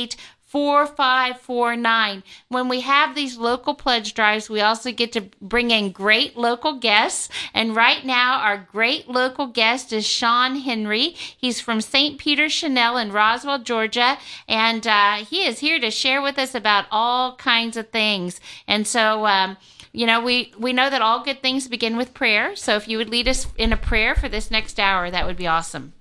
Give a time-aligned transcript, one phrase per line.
[0.54, 2.22] 4549.
[2.46, 6.74] When we have these local pledge drives, we also get to bring in great local
[6.78, 7.28] guests.
[7.52, 11.16] And right now, our great local guest is Sean Henry.
[11.36, 12.18] He's from St.
[12.20, 14.16] Peter Chanel in Roswell, Georgia.
[14.46, 18.40] And uh, he is here to share with us about all kinds of things.
[18.68, 19.56] And so, um,
[19.90, 22.54] you know, we, we know that all good things begin with prayer.
[22.54, 25.36] So if you would lead us in a prayer for this next hour, that would
[25.36, 25.94] be awesome.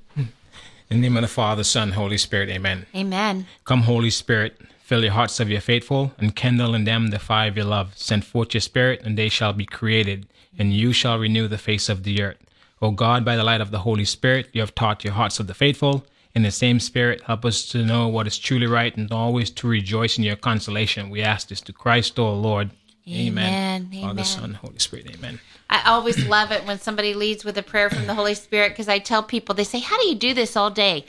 [0.90, 2.86] In the name of the Father, Son, Holy Spirit, amen.
[2.96, 3.48] Amen.
[3.66, 7.50] Come, Holy Spirit, fill the hearts of your faithful, and kindle in them the fire
[7.50, 7.98] of your love.
[7.98, 11.90] Send forth your Spirit, and they shall be created, and you shall renew the face
[11.90, 12.38] of the earth.
[12.82, 15.48] O God, by the light of the Holy Spirit, you have taught your hearts of
[15.48, 16.06] the faithful.
[16.36, 19.68] In the same Spirit, help us to know what is truly right and always to
[19.68, 21.10] rejoice in your consolation.
[21.10, 22.72] We ask this to Christ, our Lord.
[23.08, 23.90] Amen.
[23.92, 24.26] Father, Amen.
[24.26, 25.40] Son, Holy Spirit, amen.
[25.70, 28.88] I always love it when somebody leads with a prayer from the Holy Spirit because
[28.88, 31.06] I tell people, they say, How do you do this all day?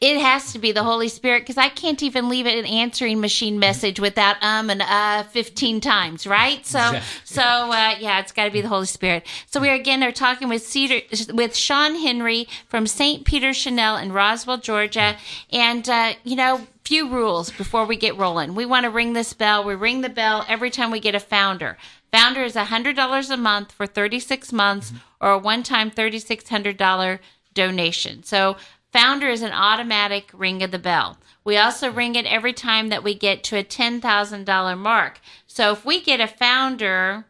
[0.00, 3.20] It has to be the Holy Spirit because I can't even leave it an answering
[3.20, 6.64] machine message without um and uh 15 times, right?
[6.64, 7.00] So, Exactly.
[7.24, 9.26] so uh, yeah, it's got to be the Holy Spirit.
[9.46, 11.00] So we are again are talking with Cedar
[11.32, 13.24] with Sean Henry from St.
[13.24, 15.16] Peter Chanel in Roswell, Georgia,
[15.50, 18.54] and uh, you know few rules before we get rolling.
[18.54, 19.62] We want to ring this bell.
[19.62, 21.76] We ring the bell every time we get a founder.
[22.10, 24.98] Founder is $100 a month for 36 months mm-hmm.
[25.20, 27.18] or a one time $3,600
[27.52, 28.22] donation.
[28.22, 28.56] So,
[28.90, 31.18] founder is an automatic ring of the bell.
[31.44, 35.20] We also ring it every time that we get to a $10,000 mark.
[35.46, 37.26] So, if we get a founder,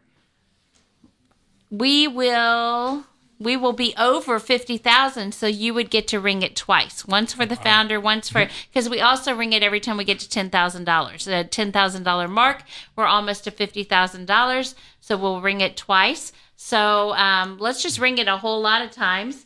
[1.69, 3.03] we will
[3.39, 7.07] we will be over 50,000 so you would get to ring it twice.
[7.07, 10.19] Once for the founder once for because we also ring it every time we get
[10.19, 12.63] to $10,000 the $10,000 mark
[12.95, 16.31] we're almost to $50,000 so we'll ring it twice.
[16.55, 19.45] So um, let's just ring it a whole lot of times.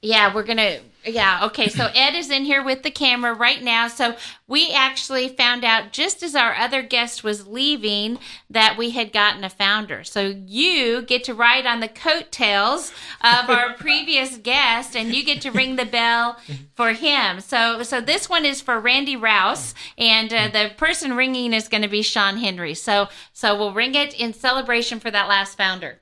[0.00, 0.78] Yeah, we're gonna.
[1.08, 1.68] Yeah, okay.
[1.68, 3.88] So Ed is in here with the camera right now.
[3.88, 8.18] So we actually found out just as our other guest was leaving
[8.50, 10.04] that we had gotten a founder.
[10.04, 12.92] So you get to ride on the coattails
[13.22, 16.38] of our previous guest, and you get to ring the bell
[16.74, 17.40] for him.
[17.40, 21.82] So so this one is for Randy Rouse, and uh, the person ringing is going
[21.82, 22.74] to be Sean Henry.
[22.74, 25.98] So so we'll ring it in celebration for that last founder.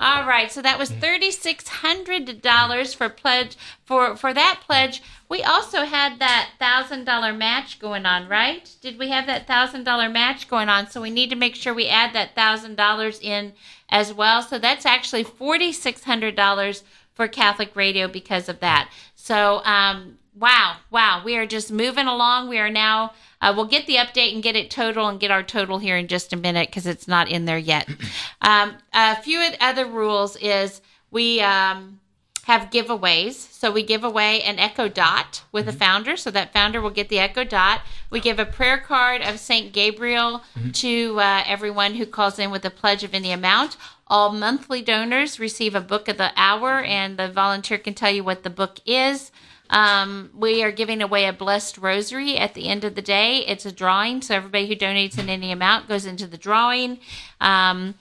[0.00, 0.50] All right.
[0.50, 5.02] So that was $3600 for pledge for for that pledge.
[5.28, 8.70] We also had that $1000 match going on, right?
[8.80, 10.88] Did we have that $1000 match going on?
[10.88, 13.52] So we need to make sure we add that $1000 in
[13.88, 14.42] as well.
[14.42, 16.82] So that's actually $4600
[17.14, 18.90] for Catholic Radio because of that.
[19.14, 22.48] So um wow, wow, we are just moving along.
[22.48, 25.42] We are now uh, we'll get the update and get it total and get our
[25.42, 27.88] total here in just a minute because it's not in there yet.
[28.42, 30.80] Um, a few other rules is
[31.10, 31.98] we um,
[32.44, 33.32] have giveaways.
[33.32, 36.16] So we give away an Echo Dot with a founder.
[36.16, 37.80] So that founder will get the Echo Dot.
[38.08, 39.72] We give a prayer card of St.
[39.72, 40.44] Gabriel
[40.74, 43.76] to uh, everyone who calls in with a pledge of any amount.
[44.06, 48.22] All monthly donors receive a book of the hour, and the volunteer can tell you
[48.22, 49.32] what the book is.
[49.70, 53.38] Um, we are giving away a blessed rosary at the end of the day.
[53.46, 56.98] It's a drawing, so everybody who donates in any amount goes into the drawing.
[57.40, 57.94] Um,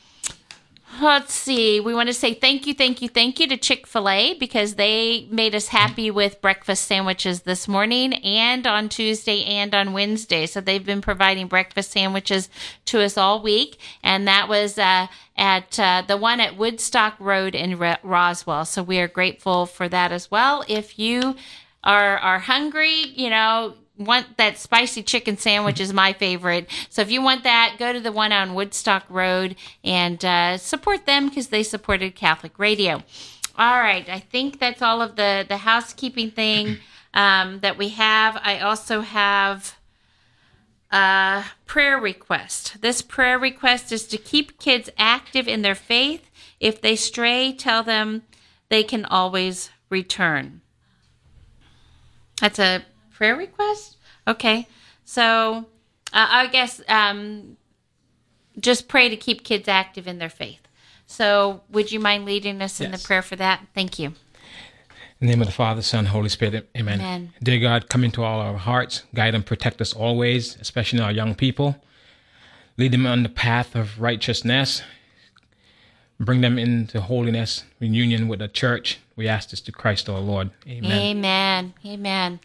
[1.02, 1.80] let's see.
[1.80, 4.76] We want to say thank you, thank you, thank you to Chick fil A because
[4.76, 10.46] they made us happy with breakfast sandwiches this morning and on Tuesday and on Wednesday.
[10.46, 12.50] So they've been providing breakfast sandwiches
[12.86, 13.78] to us all week.
[14.04, 15.08] And that was uh,
[15.38, 18.66] at uh, the one at Woodstock Road in Ro- Roswell.
[18.66, 20.64] So we are grateful for that as well.
[20.68, 21.36] If you
[21.84, 26.70] are, are hungry, you know, want that spicy chicken sandwich is my favorite.
[26.90, 31.06] So if you want that, go to the one on Woodstock Road and uh, support
[31.06, 33.04] them because they supported Catholic Radio.
[33.58, 34.08] All right.
[34.10, 36.78] I think that's all of the the housekeeping thing
[37.14, 38.38] um, that we have.
[38.44, 39.78] I also have
[40.92, 42.82] a prayer request.
[42.82, 46.30] This prayer request is to keep kids active in their faith.
[46.60, 48.24] If they stray, tell them
[48.70, 50.62] they can always return.
[52.42, 52.84] That's a
[53.16, 53.98] prayer request?
[54.28, 54.68] Okay.
[55.04, 55.66] So
[56.14, 57.58] uh, I guess um,
[58.60, 60.62] just pray to keep kids active in their faith.
[61.08, 63.66] So would you mind leading us in the prayer for that?
[63.74, 64.14] Thank you.
[65.22, 67.00] In the name of the Father, Son, Holy Spirit, amen.
[67.00, 67.34] Amen.
[67.42, 71.36] Dear God, come into all our hearts, guide and protect us always, especially our young
[71.36, 71.78] people.
[72.78, 74.82] Lead them on the path of righteousness.
[76.20, 79.00] Bring them into holiness, in union with the church.
[79.16, 80.52] We ask this to Christ our Lord.
[80.68, 80.92] Amen.
[80.92, 81.74] Amen.
[81.86, 82.40] Amen.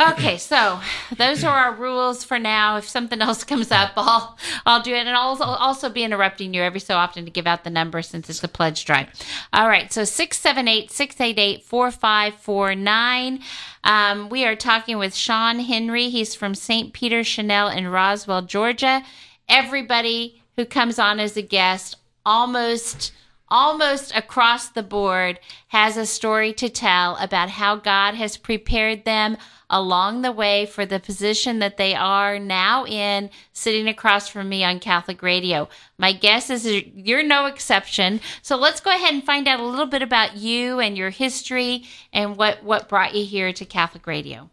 [0.00, 0.80] Okay, so
[1.16, 2.76] those are our rules for now.
[2.76, 6.62] If something else comes up, I'll I'll do it, and I'll also, be interrupting you
[6.62, 9.08] every so often to give out the number since it's a pledge drive.
[9.52, 13.40] All right, so six seven eight six eight eight four five four nine.
[13.82, 16.10] Um, we are talking with Sean Henry.
[16.10, 16.92] He's from St.
[16.92, 19.02] Peter Chanel in Roswell, Georgia.
[19.48, 23.12] Everybody who comes on as a guest almost
[23.50, 29.36] almost across the board has a story to tell about how God has prepared them
[29.70, 34.64] along the way for the position that they are now in, sitting across from me
[34.64, 35.68] on Catholic radio.
[35.98, 38.20] My guess is you're no exception.
[38.42, 41.84] So let's go ahead and find out a little bit about you and your history
[42.12, 44.48] and what, what brought you here to Catholic radio.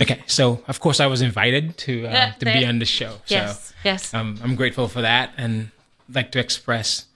[0.00, 3.18] Okay, so of course I was invited to uh, to be on the show.
[3.28, 4.12] Yes, so yes.
[4.12, 5.70] um, I'm grateful for that, and
[6.08, 7.06] I'd like to express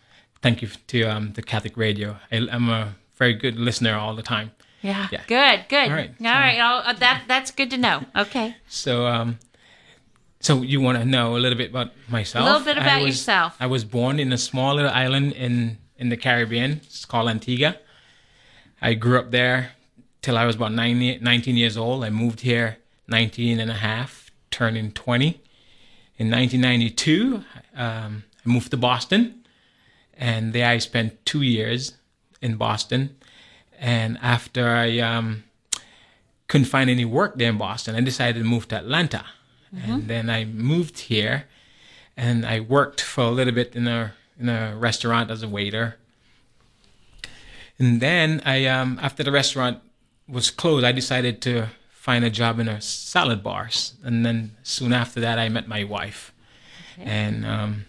[0.42, 2.16] thank you to um, the Catholic Radio.
[2.30, 4.52] I, I'm a very good listener all the time.
[4.82, 5.08] Yeah.
[5.10, 5.22] yeah.
[5.26, 5.88] Good, good.
[5.90, 6.58] All right, All right.
[6.60, 8.04] Uh, that, that's good to know.
[8.14, 8.56] Okay.
[8.68, 9.38] So, um,
[10.40, 12.44] so you want to know a little bit about myself?
[12.44, 13.56] A little bit about I was, yourself.
[13.58, 16.80] I was born in a small little island in in the Caribbean.
[16.84, 17.76] It's called Antigua.
[18.80, 19.72] I grew up there
[20.22, 22.04] till I was about nine, ye- 19 years old.
[22.04, 25.40] I moved here 19 and a half, turning 20.
[26.18, 27.44] In 1992,
[27.76, 29.37] um, I moved to Boston,
[30.18, 31.94] and there I spent two years
[32.42, 33.16] in Boston.
[33.78, 35.44] And after I um,
[36.48, 37.94] couldn't find any work there in Boston.
[37.94, 39.24] I decided to move to Atlanta.
[39.86, 41.44] And then I moved here
[42.16, 45.96] and I worked for a little bit in a in a restaurant as a waiter.
[47.78, 49.80] And then I um after the restaurant
[50.26, 53.68] was closed, I decided to find a job in a salad bar.
[54.02, 56.32] And then soon after that I met my wife.
[56.98, 57.84] And um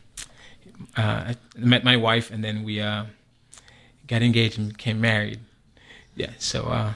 [0.98, 3.06] I met my wife and then we uh
[4.08, 5.40] got engaged and became married.
[6.16, 6.94] Yeah, so uh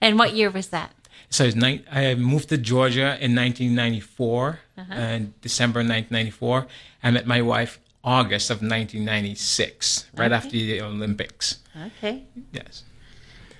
[0.00, 0.90] And what year was that?
[1.30, 4.60] so it's ni- I moved to Georgia in 1994,
[4.90, 6.66] and December 1994.
[7.02, 11.58] I met my wife August of 1996, right after the Olympics.
[11.74, 12.22] Okay.
[12.52, 12.84] Yes.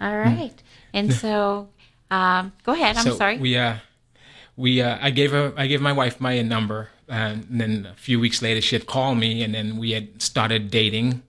[0.00, 0.54] All right.
[0.92, 1.68] And so,
[2.10, 2.96] um, go ahead.
[2.96, 3.38] I'm so sorry.
[3.38, 3.76] We uh,
[4.56, 8.18] we uh, I gave her I gave my wife my number, and then a few
[8.20, 11.22] weeks later she had called me, and then we had started dating,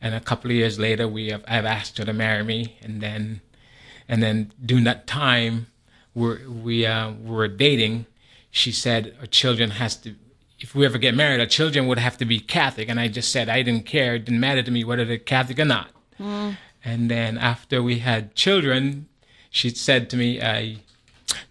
[0.00, 3.00] and a couple of years later we have I've asked her to marry me, and
[3.00, 3.40] then
[4.08, 5.66] and then during that time
[6.14, 8.06] we're, we uh, were dating,
[8.50, 10.14] she said our children has to.
[10.58, 13.32] If we ever get married, our children would have to be Catholic, and I just
[13.32, 14.14] said I didn't care.
[14.14, 15.90] It didn't matter to me whether they're Catholic or not.
[16.84, 19.08] And then after we had children,
[19.50, 20.78] she said to me, I,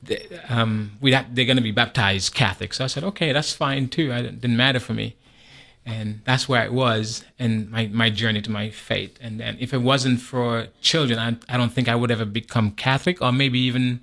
[0.06, 2.74] th- um, we they're going to be baptized Catholic.
[2.74, 4.12] So I said, okay, that's fine too.
[4.12, 5.16] I, it didn't matter for me.
[5.86, 9.18] And that's where I was in my, my journey to my faith.
[9.20, 12.72] And then if it wasn't for children, I, I don't think I would ever become
[12.72, 14.02] Catholic or maybe even,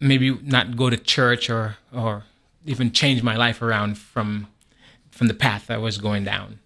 [0.00, 2.24] maybe not go to church or, or
[2.66, 4.48] even change my life around from,
[5.10, 6.58] from the path I was going down.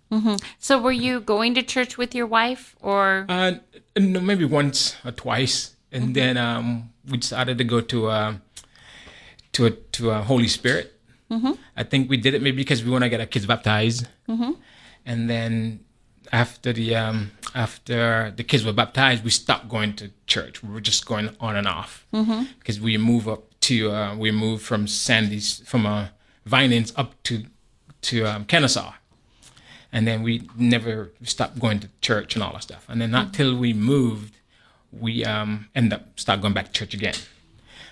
[0.59, 3.57] so, were you going to church with your wife, or Uh,
[3.95, 8.35] no, maybe once or twice, and then um, we decided to go to uh,
[9.53, 10.95] to a to a Holy Spirit.
[11.77, 14.07] I think we did it maybe because we want to get our kids baptized,
[15.07, 15.81] and then
[16.33, 20.63] after the um, after the kids were baptized, we stopped going to church.
[20.63, 22.07] We were just going on and off.
[22.59, 26.09] Because we move up to uh, we moved from Sandy's from uh,
[26.47, 27.45] Vinings up to
[28.03, 28.93] to um, Kennesaw.
[29.91, 32.85] And then we never stopped going to church and all that stuff.
[32.89, 34.37] And then not till we moved,
[34.93, 37.15] we um, end up start going back to church again.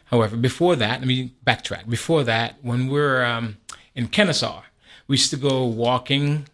[0.06, 1.88] However, before that, let me backtrack.
[1.88, 3.56] Before that, when we're um,
[3.94, 4.62] in Kennesaw,
[5.08, 6.46] we used to go walking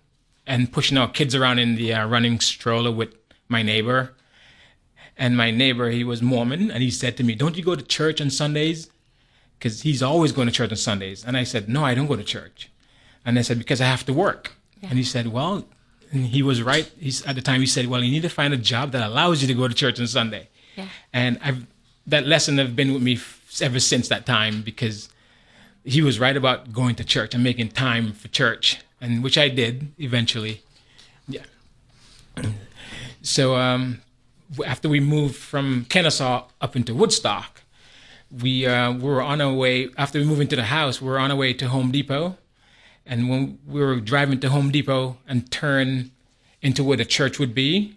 [0.47, 3.15] and pushing our kids around in the uh, running stroller with
[3.49, 4.15] my neighbor.
[5.17, 7.85] And my neighbor, he was Mormon, and he said to me, "Don't you go to
[7.85, 8.91] church on Sundays?"
[9.59, 11.25] Because he's always going to church on Sundays.
[11.25, 12.71] And I said, "No, I don't go to church."
[13.25, 15.67] And I said, "Because I have to work." And he said, "Well,
[16.13, 16.91] he was right.
[16.99, 19.43] He's at the time he said, "Well, you need to find a job that allows
[19.43, 20.89] you to go to church on Sunday." Yeah.
[21.13, 21.67] And I've
[22.07, 25.09] that lesson have been with me f- ever since that time because
[25.85, 29.49] he was right about going to church and making time for church, and which I
[29.49, 30.63] did eventually.
[31.29, 31.45] Yeah.
[33.25, 34.03] So um,
[34.67, 37.63] after we moved from Kennesaw up into Woodstock,
[38.41, 39.89] we uh, we were on our way.
[39.97, 42.37] After we moved into the house, we were on our way to Home Depot,
[43.07, 46.11] and when we were driving to Home Depot and turn
[46.61, 47.97] into where the church would be,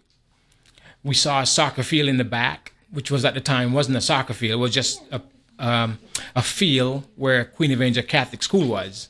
[1.03, 4.01] we saw a soccer field in the back, which was at the time wasn't a
[4.01, 5.21] soccer field; it was just a
[5.59, 5.99] um,
[6.35, 9.09] a field where Queen of Angel Catholic School was.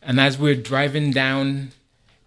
[0.00, 1.72] And as we're driving down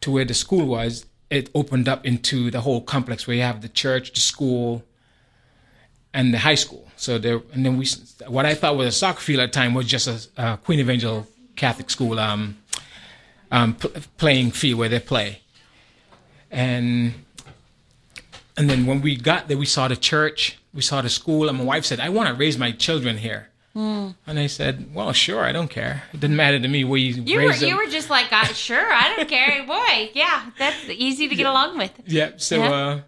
[0.01, 3.61] to where the school was, it opened up into the whole complex where you have
[3.61, 4.83] the church, the school,
[6.13, 6.87] and the high school.
[6.95, 7.87] So there, and then we,
[8.27, 10.07] what I thought was a soccer field at the time was just
[10.37, 11.27] a, a Queen of Angel
[11.59, 12.57] Catholic School um,
[13.51, 15.41] um, pl- playing field where they play.
[16.51, 17.13] And
[18.57, 21.57] and then when we got there, we saw the church, we saw the school, and
[21.57, 25.41] my wife said, "I want to raise my children here." And I said, "Well, sure,
[25.49, 26.03] I don't care.
[26.13, 28.27] It didn't matter to me where you, You were raise them." you were just like,
[28.33, 29.63] uh, sure, I don't care.
[29.77, 31.91] Boy, yeah, that's easy to get along with.
[32.05, 32.31] Yeah.
[32.37, 32.71] So, Yeah.
[32.73, 32.99] uh,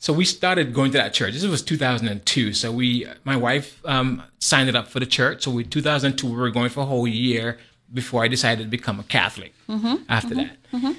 [0.00, 1.34] so we started going to that church.
[1.34, 2.54] This was 2002.
[2.54, 5.44] So we, my wife, um, signed it up for the church.
[5.44, 7.58] So we 2002 we were going for a whole year
[7.92, 9.52] before I decided to become a Catholic.
[9.68, 9.96] Mm-hmm.
[10.08, 10.38] After mm-hmm.
[10.38, 10.92] that, mm-hmm.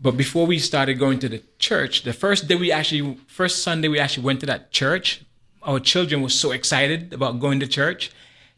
[0.00, 3.88] but before we started going to the church, the first day we actually, first Sunday
[3.88, 5.24] we actually went to that church.
[5.62, 8.10] Our children were so excited about going to church,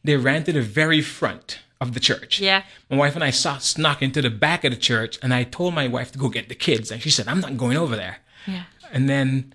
[0.03, 2.41] they ran to the very front of the church.
[2.41, 2.63] Yeah.
[2.91, 5.75] My wife and I saw snuck into the back of the church, and I told
[5.75, 8.19] my wife to go get the kids, and she said, "I'm not going over there."
[8.47, 8.65] Yeah.
[8.93, 9.55] And then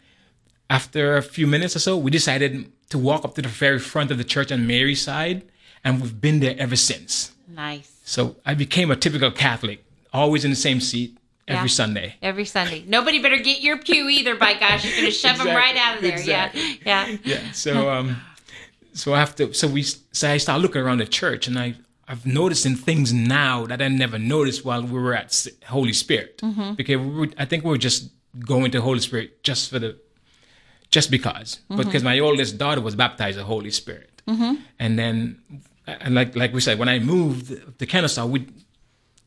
[0.70, 4.12] after a few minutes or so, we decided to walk up to the very front
[4.12, 5.44] of the church on Mary's side,
[5.84, 7.32] and we've been there ever since.
[7.48, 7.90] Nice.
[8.03, 11.17] So I became a typical Catholic, always in the same seat
[11.48, 11.74] every Yeah.
[11.74, 12.15] Sunday.
[12.22, 12.84] Every Sunday.
[12.88, 14.84] Nobody better get your pew either, by gosh.
[14.84, 16.13] You're going to shove them right out of there.
[16.13, 16.79] Exactly.
[16.86, 17.08] Yeah.
[17.08, 17.17] Yeah.
[17.24, 17.51] Yeah.
[17.51, 18.17] So um,
[18.93, 21.75] so after so we so I started looking around the church, and I
[22.08, 26.74] I've noticing things now that I never noticed while we were at Holy Spirit, Mm-hmm.
[26.74, 29.96] because we were, I think we were just going to Holy Spirit just for the
[30.89, 31.77] just because, Mm-hmm.
[31.77, 35.39] but because my oldest daughter was baptized in Holy Spirit, and then
[36.00, 38.48] and like like we said, when I moved to Kennesaw, we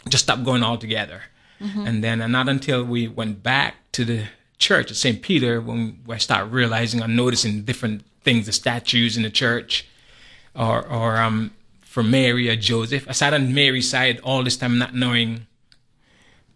[0.08, 1.22] just stopped going altogether.
[1.60, 4.24] And then, and not until we went back to the
[4.58, 5.22] church at St.
[5.22, 9.86] Peter when I started realizing and noticing different things, the statues in the church,
[10.54, 13.06] or or um for Mary or Joseph.
[13.08, 15.46] I sat on Mary's side all this time, not knowing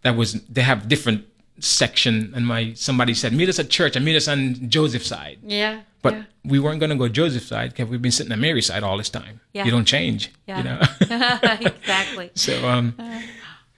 [0.02, 1.24] that was they have different
[1.60, 2.32] section.
[2.34, 5.38] And my somebody said, "Meet us at church." and meet us on Joseph's side.
[5.42, 5.80] Yeah.
[6.02, 6.22] But yeah.
[6.44, 8.96] we weren't going to go Joseph's side because we've been sitting on Mary's side all
[8.96, 9.40] this time.
[9.52, 9.64] Yeah.
[9.64, 10.30] You don't change.
[10.46, 10.58] Yeah.
[10.58, 10.80] You know.
[11.66, 12.30] exactly.
[12.34, 12.94] so um,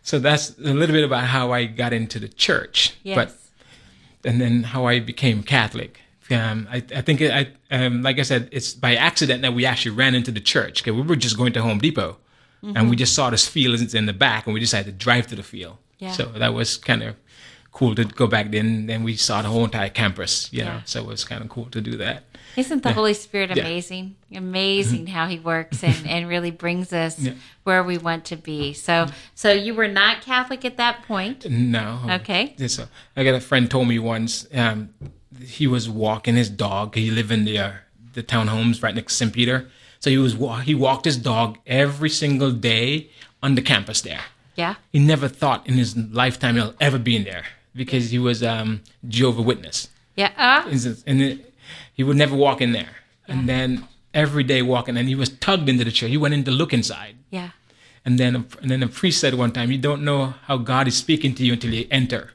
[0.02, 2.94] so that's a little bit about how I got into the church.
[3.02, 3.16] Yes.
[3.16, 6.00] But and then how I became Catholic.
[6.30, 9.66] Um, I, I think it, I um, like I said, it's by accident that we
[9.66, 12.18] actually ran into the church because we were just going to Home Depot,
[12.62, 15.34] and we just saw this field in the back, and we decided to drive to
[15.34, 15.78] the field.
[15.98, 16.12] Yeah.
[16.12, 17.16] So that was kind of
[17.72, 18.86] cool to go back then.
[18.86, 20.70] Then we saw the whole entire campus, you know.
[20.76, 20.82] Yeah.
[20.84, 22.24] So it was kind of cool to do that.
[22.56, 23.62] Isn't the Holy Spirit Yeah.
[23.64, 24.16] amazing?
[24.34, 27.34] Amazing how he works and, and really brings us Yeah.
[27.62, 28.72] where we want to be.
[28.72, 31.48] So so you were not Catholic at that point.
[31.48, 32.00] No.
[32.10, 32.54] Okay.
[32.66, 32.86] So
[33.16, 34.90] I got a friend told me once um,
[35.44, 36.96] he was walking his dog.
[36.96, 37.72] He lived in the uh,
[38.14, 39.32] the townhomes right next to St.
[39.32, 39.68] Peter.
[40.00, 43.10] So he was wa- he walked his dog every single day
[43.42, 44.22] on the campus there.
[44.56, 44.74] Yeah.
[44.90, 48.80] He never thought in his lifetime he'll ever be in there because he was um,
[49.08, 49.88] Jehovah Witness.
[50.16, 50.32] Yeah.
[50.36, 50.68] Uh,
[51.06, 51.54] And it,
[51.94, 52.90] he would never walk in there.
[53.28, 56.10] And then every day walking, and he was tugged into the church.
[56.10, 57.16] He went in to look inside.
[57.30, 57.50] yeah.
[58.04, 60.96] And then, and then the priest said one time, "You don't know how God is
[60.96, 62.32] speaking to you until you enter,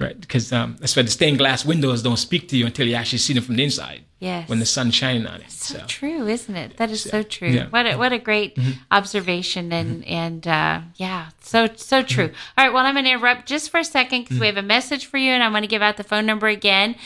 [0.00, 0.18] right?
[0.18, 3.18] Because um, that's why the stained glass windows don't speak to you until you actually
[3.18, 4.48] see them from the inside, Yes.
[4.48, 5.50] when the sun's shining on it.
[5.50, 6.78] so So, true, isn't it?
[6.78, 7.48] That is so true.
[7.48, 7.64] yeah.
[7.64, 7.70] Mm-hmm.
[7.70, 8.58] What a, what a great
[8.90, 12.30] observation and and uh, yeah, so so true.
[12.56, 14.62] All right, well I'm going to interrupt just for a second because we have a
[14.62, 16.96] message for you, and I'm going to give out the phone number again: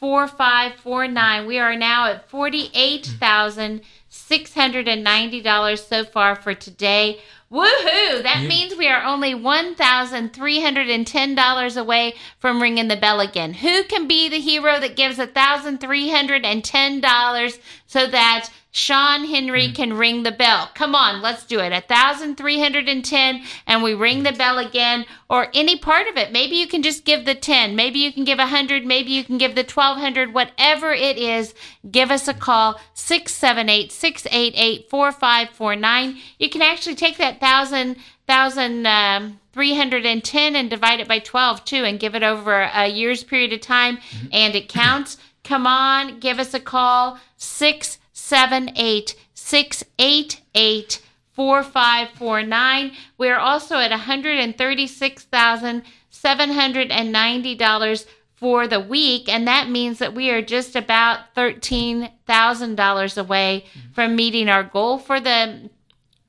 [0.00, 1.46] 678-688-4549.
[1.46, 6.54] We are now at forty eight thousand six hundred and ninety dollars so far for
[6.54, 7.20] today.
[7.50, 8.22] Woohoo!
[8.22, 12.88] That means we are only one thousand three hundred and ten dollars away from ringing
[12.88, 13.54] the bell again.
[13.54, 18.50] Who can be the hero that gives thousand three hundred and ten dollars so that
[18.78, 20.70] Sean Henry can ring the bell.
[20.74, 21.72] Come on, let's do it.
[21.72, 26.06] A thousand three hundred and ten, and we ring the bell again, or any part
[26.06, 26.30] of it.
[26.30, 27.74] Maybe you can just give the ten.
[27.74, 28.86] Maybe you can give a hundred.
[28.86, 30.32] Maybe you can give the twelve hundred.
[30.32, 31.54] Whatever it is,
[31.90, 36.16] give us a call 678 688 4549.
[36.38, 37.96] You can actually take that thousand
[38.28, 42.22] thousand um, three hundred and ten and divide it by twelve too, and give it
[42.22, 43.98] over a year's period of time,
[44.30, 45.18] and it counts.
[45.42, 51.00] Come on, give us a call six seven eight six eight eight
[51.32, 52.92] four five four nine.
[53.16, 58.06] We are also at one hundred and thirty six thousand seven hundred and ninety dollars
[58.34, 63.64] for the week, and that means that we are just about thirteen thousand dollars away
[63.94, 65.70] from meeting our goal for the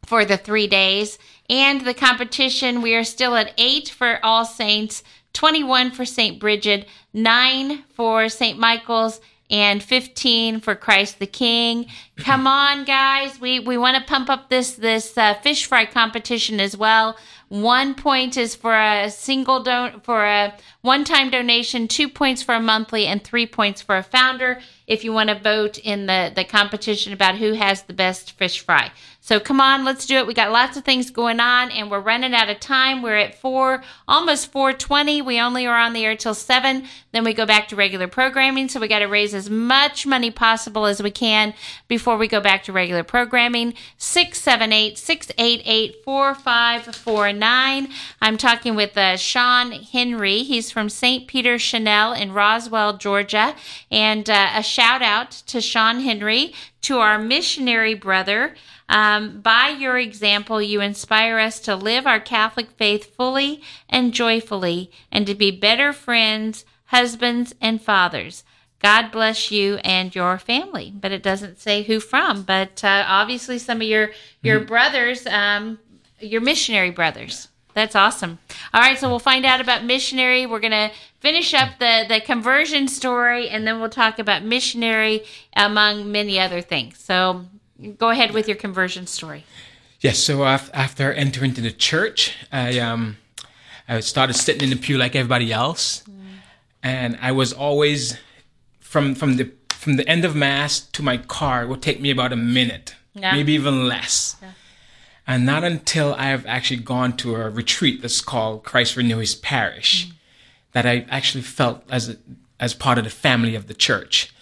[0.05, 1.19] for the three days.
[1.49, 5.03] And the competition, we are still at eight for All Saints,
[5.33, 6.39] 21 for St.
[6.39, 8.57] Bridget, nine for St.
[8.57, 11.87] Michael's, and 15 for Christ the King.
[12.17, 13.39] Come on, guys.
[13.41, 17.17] We, we want to pump up this, this uh, fish fry competition as well.
[17.49, 22.59] One point is for a single don for a one-time donation, two points for a
[22.59, 24.59] monthly, and three points for a founder.
[24.87, 28.59] If you want to vote in the the competition about who has the best fish
[28.59, 30.25] fry, so come on, let's do it.
[30.25, 33.03] We got lots of things going on, and we're running out of time.
[33.03, 35.21] We're at four, almost four twenty.
[35.21, 36.85] We only are on the air till seven.
[37.11, 38.67] Then we go back to regular programming.
[38.67, 41.53] So we got to raise as much money possible as we can
[41.87, 43.75] before we go back to regular programming.
[43.97, 47.89] Six seven eight six eight eight four five four nine.
[48.23, 50.39] I'm talking with uh, Sean Henry.
[50.39, 51.27] He's from St.
[51.27, 53.55] Peter Chanel in Roswell, Georgia,
[53.91, 58.55] and uh, a shout out to Sean Henry to our missionary brother.
[58.87, 64.91] Um, by your example, you inspire us to live our Catholic faith fully and joyfully
[65.11, 68.43] and to be better friends, husbands, and fathers.
[68.79, 70.91] God bless you and your family.
[70.95, 72.43] But it doesn't say who from.
[72.43, 74.11] But uh, obviously, some of your
[74.41, 74.67] your mm-hmm.
[74.67, 75.79] brothers, um,
[76.19, 77.48] your missionary brothers.
[77.79, 78.39] That's awesome.
[78.73, 80.45] All right, so we'll find out about missionary.
[80.45, 85.23] We're gonna finish up the the conversion story, and then we'll talk about missionary
[85.55, 86.99] among many other things.
[86.99, 87.45] So
[87.97, 89.45] Go ahead with your conversion story.
[90.01, 90.19] Yes.
[90.19, 93.17] So after entering into the church, I um,
[93.87, 96.15] I started sitting in the pew like everybody else, mm.
[96.83, 98.17] and I was always
[98.79, 102.11] from from the from the end of mass to my car it would take me
[102.11, 103.33] about a minute, yeah.
[103.33, 104.35] maybe even less.
[104.41, 104.51] Yeah.
[105.29, 109.35] And not until I have actually gone to a retreat that's called Christ Renew His
[109.35, 110.13] Parish mm.
[110.71, 112.15] that I actually felt as a,
[112.59, 114.33] as part of the family of the church.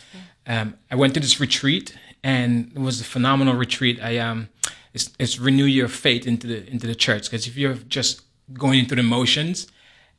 [0.47, 3.99] Um, I went to this retreat and it was a phenomenal retreat.
[4.01, 4.47] I um,
[4.93, 8.21] it's, it's renew your faith into the into the church because if you're just
[8.53, 9.67] going through the motions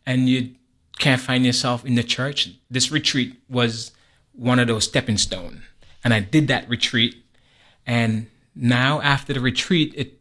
[0.05, 0.51] and you
[0.99, 3.93] can't find yourself in the church, this retreat was
[4.33, 5.63] one of those stepping stone.
[6.05, 7.17] And I did that retreat,
[7.87, 10.18] and now after the retreat, it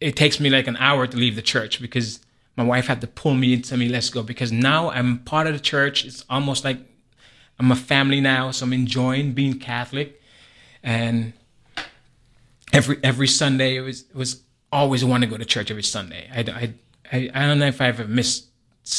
[0.00, 2.20] it takes me like an hour to leave the church because
[2.56, 5.46] my wife had to pull me and tell me let's go because now I'm part
[5.46, 6.04] of the church.
[6.04, 6.78] It's almost like
[7.58, 10.20] I'm a family now, so I'm enjoying being Catholic
[10.82, 11.32] and
[12.72, 16.28] every every Sunday it was it was always want to go to church every Sunday.
[16.32, 16.72] I,
[17.12, 18.46] I, I, don't know if I've ever missed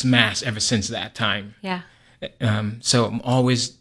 [0.04, 1.56] mass ever since that time.
[1.62, 1.82] Yeah.
[2.42, 3.78] Um, so I'm always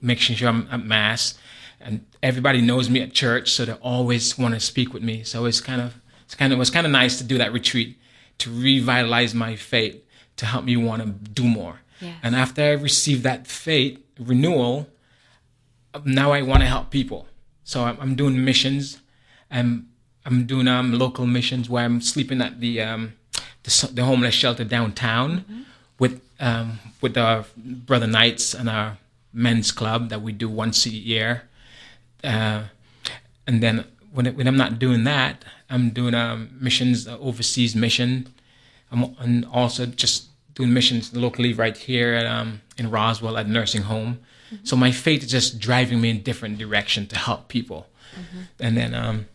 [0.00, 1.36] making sure I'm at mass,
[1.80, 5.24] and everybody knows me at church, so they always want to speak with me.
[5.24, 7.52] So it's kind of it's kind of it was kind of nice to do that
[7.52, 7.96] retreat
[8.38, 10.02] to revitalize my faith
[10.36, 11.80] to help me want to do more.
[12.00, 12.16] Yes.
[12.22, 14.88] And after I received that faith renewal,
[16.04, 17.26] now I want to help people.
[17.64, 18.98] So I'm, I'm doing missions.
[19.50, 19.88] I'm
[20.24, 23.14] I'm doing um, local missions where I'm sleeping at the um,
[23.62, 25.62] the, the, homeless shelter downtown mm-hmm.
[25.98, 28.98] with um, with our brother knights and our
[29.32, 31.44] men's club that we do once a year.
[32.24, 32.64] Uh,
[33.46, 37.74] and then when, it, when I'm not doing that, I'm doing um, missions, uh, overseas
[37.74, 38.32] mission,
[38.90, 43.82] I'm, and also just doing missions locally right here at, um, in Roswell at nursing
[43.82, 44.20] home.
[44.46, 44.64] Mm-hmm.
[44.64, 47.88] So my faith is just driving me in different direction to help people.
[48.14, 48.40] Mm-hmm.
[48.60, 49.26] And then, um,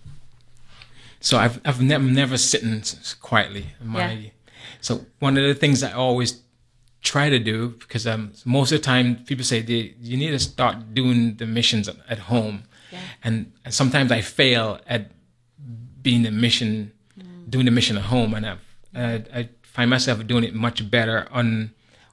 [1.20, 2.82] so I've I've never never sitting
[3.22, 3.68] quietly.
[3.80, 4.30] My, yeah.
[4.82, 6.42] So one of the things I always
[7.02, 10.40] try to do because um, most of the time people say they, you need to
[10.40, 13.00] start doing the missions at home, yeah.
[13.24, 15.12] and, and, sometimes I fail at
[16.02, 17.50] being the mission, mm.
[17.50, 18.60] doing the mission at home, and I've,
[18.96, 21.72] I, I find myself doing it much better on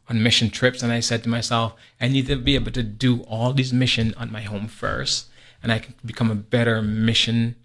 [0.08, 3.20] on mission trips and I said to myself, I need to be able to do
[3.24, 5.26] all these missions on my home first
[5.62, 7.56] and I can become a better mission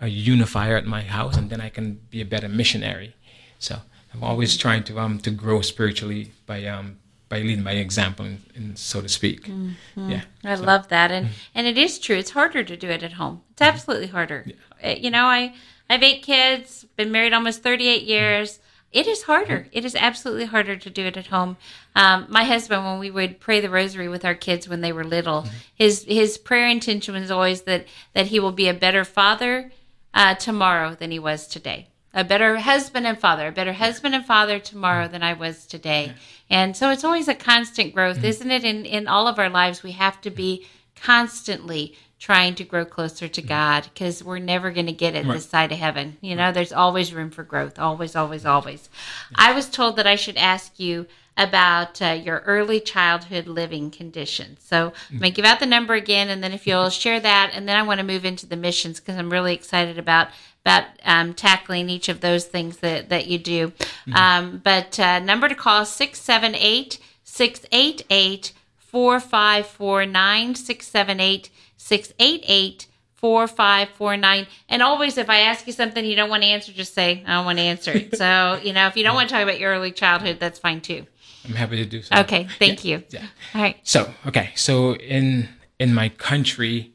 [0.00, 3.14] a unifier at my house and then I can be a better missionary.
[3.60, 3.78] So
[4.12, 6.98] I'm always trying to um to grow spiritually by um
[7.32, 9.46] by leading by example, and, and so to speak.
[9.46, 10.10] Mm-hmm.
[10.10, 10.22] Yeah.
[10.44, 12.16] I So- love that, and and it is true.
[12.16, 13.40] It's harder to do it at home.
[13.52, 14.40] It's absolutely harder.
[14.84, 15.54] Uh, You know, I
[15.88, 18.58] I have eight kids, been married almost thirty eight years.
[18.92, 19.60] It is harder.
[19.72, 21.56] It is absolutely harder to do it at home.
[21.96, 25.04] Um, my husband, when we would pray the rosary with our kids when they were
[25.16, 29.72] little, his his prayer intention was always that that he will be a better father
[30.12, 31.88] uh, tomorrow than he was today.
[32.14, 36.12] A better husband and father, a better husband and father tomorrow than I was today.
[36.50, 38.26] And so it's always a constant growth, mm-hmm.
[38.26, 38.64] isn't it?
[38.64, 43.26] In in all of our lives, we have to be constantly trying to grow closer
[43.26, 43.48] to mm-hmm.
[43.48, 46.18] God because we're never going to get it this side of heaven.
[46.20, 48.88] You know, there's always room for growth, always, always, always.
[49.34, 54.60] I was told that I should ask you about uh, your early childhood living conditions.
[54.62, 57.50] So I'm going to give out the number again, and then if you'll share that,
[57.54, 60.28] and then I want to move into the missions because I'm really excited about
[60.64, 63.72] about um, tackling each of those things that, that you do.
[64.14, 74.46] Um, but uh, number to call is 678 688 4549 678 688 4549.
[74.68, 77.34] And always, if I ask you something you don't want to answer, just say, I
[77.34, 78.16] don't want to answer it.
[78.16, 80.80] So, you know, if you don't want to talk about your early childhood, that's fine
[80.80, 81.06] too.
[81.44, 82.20] I'm happy to do so.
[82.20, 83.02] Okay, thank you.
[83.10, 83.26] Yeah.
[83.54, 83.76] All right.
[83.82, 85.48] So okay, so in
[85.78, 86.91] in my country,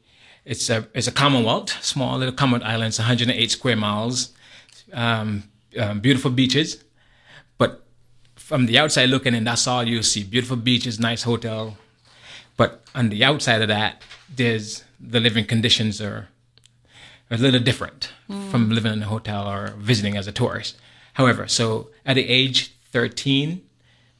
[0.48, 4.32] it's a it's a Commonwealth, small little Commonwealth islands, 108 square miles,
[4.94, 5.44] um,
[5.78, 6.82] um, beautiful beaches,
[7.58, 7.84] but
[8.34, 11.76] from the outside looking in, that's all you see: beautiful beaches, nice hotel.
[12.56, 14.02] But on the outside of that,
[14.34, 16.28] there's the living conditions are
[17.30, 18.10] a little different
[18.50, 20.76] from living in a hotel or visiting as a tourist.
[21.12, 23.60] However, so at the age 13,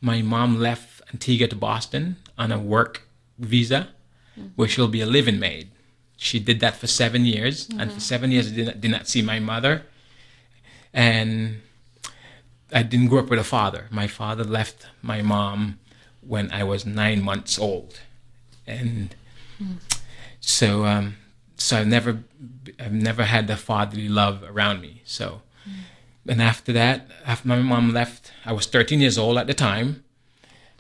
[0.02, 3.88] my mom left Antigua to Boston on a work visa,
[4.56, 5.70] where she'll be a living maid.
[6.20, 7.98] She did that for seven years, and for mm-hmm.
[8.00, 9.84] seven years I did not, did not see my mother,
[10.92, 11.60] and
[12.72, 13.86] I didn't grow up with a father.
[13.90, 15.78] My father left my mom
[16.20, 18.00] when I was nine months old,
[18.66, 19.14] and
[19.62, 19.76] mm.
[20.40, 21.18] so um,
[21.56, 22.24] so I've never
[22.80, 25.02] I've never had the fatherly love around me.
[25.04, 25.82] So, mm.
[26.26, 30.02] and after that, after my mom left, I was 13 years old at the time.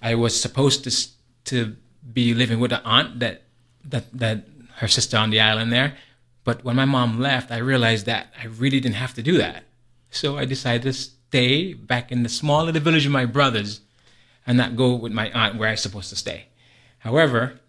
[0.02, 1.08] I was supposed to
[1.44, 1.76] to
[2.12, 3.42] be living with an aunt that
[3.84, 4.44] that that
[4.78, 5.96] her sister on the island there,
[6.44, 9.64] but when my mom left, I realized that I really didn't have to do that.
[10.10, 13.80] So I decided to stay back in the small little village of my brothers,
[14.46, 16.46] and not go with my aunt where I was supposed to stay.
[17.00, 17.60] However,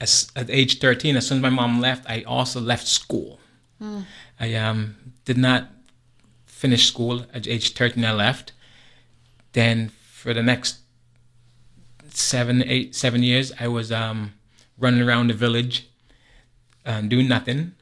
[0.00, 3.38] as, at age 13, as soon as my mom left, I also left school.
[4.40, 5.68] I um, did not
[6.46, 8.02] finish school at age 13.
[8.04, 8.52] I left.
[9.52, 10.78] Then for the next
[12.08, 14.32] seven, eight, seven years, I was um,
[14.80, 15.86] running around the village,
[16.86, 17.72] um, doing nothing,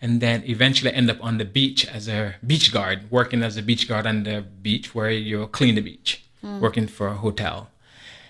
[0.00, 3.62] and then eventually end up on the beach as a beach guard, working as a
[3.62, 6.22] beach guard on the beach where you clean the beach,
[6.60, 7.70] working for a hotel.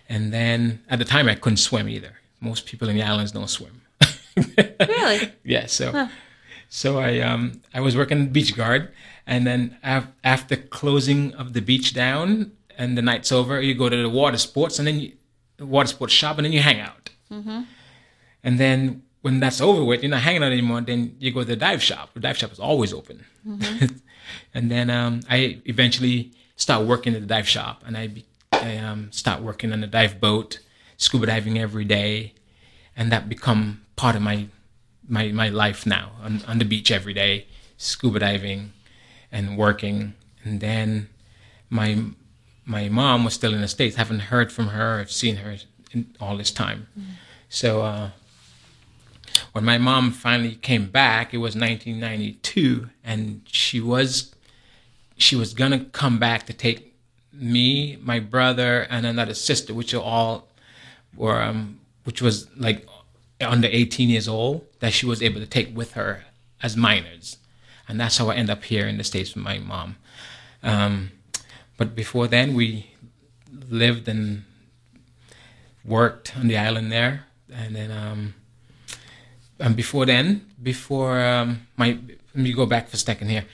[0.09, 2.15] And then at the time I couldn't swim either.
[2.41, 3.83] Most people in the islands don't swim.
[4.81, 5.33] Really?
[5.45, 6.09] yeah, so
[6.69, 8.91] so I um I was working beach guard,
[9.27, 13.89] and then af- after closing of the beach down and the night's over, you go
[13.89, 15.13] to the water sports and then you,
[15.59, 17.11] water sports shop and then you hang out.
[18.47, 20.81] And then when that's over with, you're not hanging out anymore.
[20.81, 22.15] Then you go to the dive shop.
[22.15, 23.25] The dive shop is always open.
[24.55, 28.09] and then um, I eventually start working at the dive shop, and I,
[28.53, 30.61] I um, start working on the dive boat,
[30.97, 32.35] scuba diving every day,
[32.97, 34.47] and that become part of my
[35.09, 38.73] my my life now on, on the beach every day, scuba diving,
[39.33, 40.15] and working.
[40.45, 41.09] And then
[41.69, 41.99] my
[42.65, 43.97] my mom was still in the states.
[43.97, 45.01] Haven't heard from her.
[45.01, 45.57] I've seen her
[45.91, 46.87] in all this time.
[47.49, 48.11] So uh,
[49.53, 54.35] when my mom finally came back, it was 1992, and she was
[55.19, 56.95] she was gonna come back to take
[57.33, 60.49] me, my brother, and another sister, which are all
[61.17, 62.87] were um, which was like
[63.41, 66.25] under 18 years old, that she was able to take with her
[66.63, 67.39] as minors,
[67.89, 69.97] and that's how I end up here in the states with my mom.
[70.63, 71.11] Um,
[71.77, 72.91] but before then, we
[73.69, 74.45] lived and
[75.85, 78.35] worked on the island there, and then um,
[79.59, 81.99] and before then, before um, my
[82.35, 83.45] let me go back for a second here.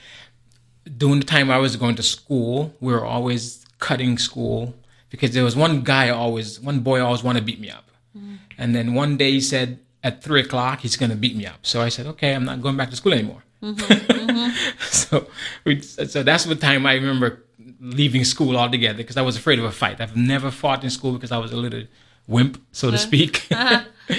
[0.97, 4.75] During the time I was going to school, we were always cutting school
[5.09, 8.37] because there was one guy always, one boy always wanted to beat me up, mm.
[8.57, 11.59] and then one day he said at three o'clock he's going to beat me up.
[11.61, 13.43] So I said, okay, I'm not going back to school anymore.
[13.61, 14.79] Mm-hmm, mm-hmm.
[14.81, 15.27] so,
[15.63, 17.43] we, so that's the time I remember
[17.79, 20.01] leaving school altogether because I was afraid of a fight.
[20.01, 21.83] I've never fought in school because I was a little
[22.27, 23.05] wimp, so to uh-huh.
[23.05, 23.47] speak.
[23.49, 23.83] Uh-huh.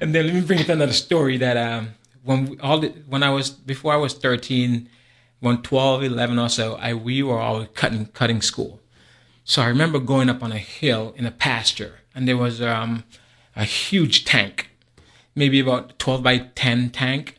[0.00, 3.22] And then let me bring it to another story that um, when all the, when
[3.22, 4.88] I was before I was 13,
[5.40, 8.80] when 12, 11 or so, I we were all cutting cutting school.
[9.44, 13.04] So I remember going up on a hill in a pasture, and there was um,
[13.54, 14.70] a huge tank,
[15.34, 17.38] maybe about 12 by 10 tank.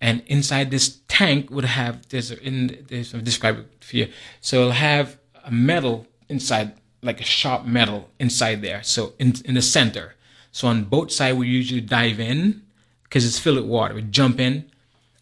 [0.00, 4.08] And inside this tank would have there's in I'll describe it for you.
[4.40, 8.82] So it'll have a metal inside, like a sharp metal inside there.
[8.82, 10.14] So in in the center.
[10.52, 12.62] So on both sides we usually dive in
[13.04, 13.94] because it's filled with water.
[13.94, 14.70] We jump in,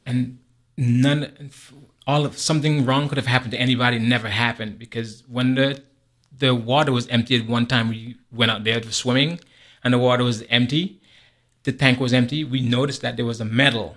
[0.04, 0.38] and
[0.76, 1.50] none,
[2.06, 3.98] all of something wrong could have happened to anybody.
[3.98, 5.82] Never happened because when the
[6.38, 9.40] the water was empty at one time, we went out there for swimming,
[9.82, 11.00] and the water was empty.
[11.64, 12.44] The tank was empty.
[12.44, 13.96] We noticed that there was a metal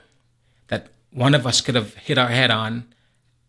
[0.67, 2.85] that one of us could have hit our head on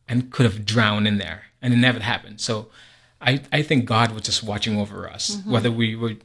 [0.06, 2.40] and could have drowned in there, and it never happened.
[2.40, 2.68] So,
[3.20, 5.52] I I think God was just watching over us, mm-hmm.
[5.52, 6.16] whether we were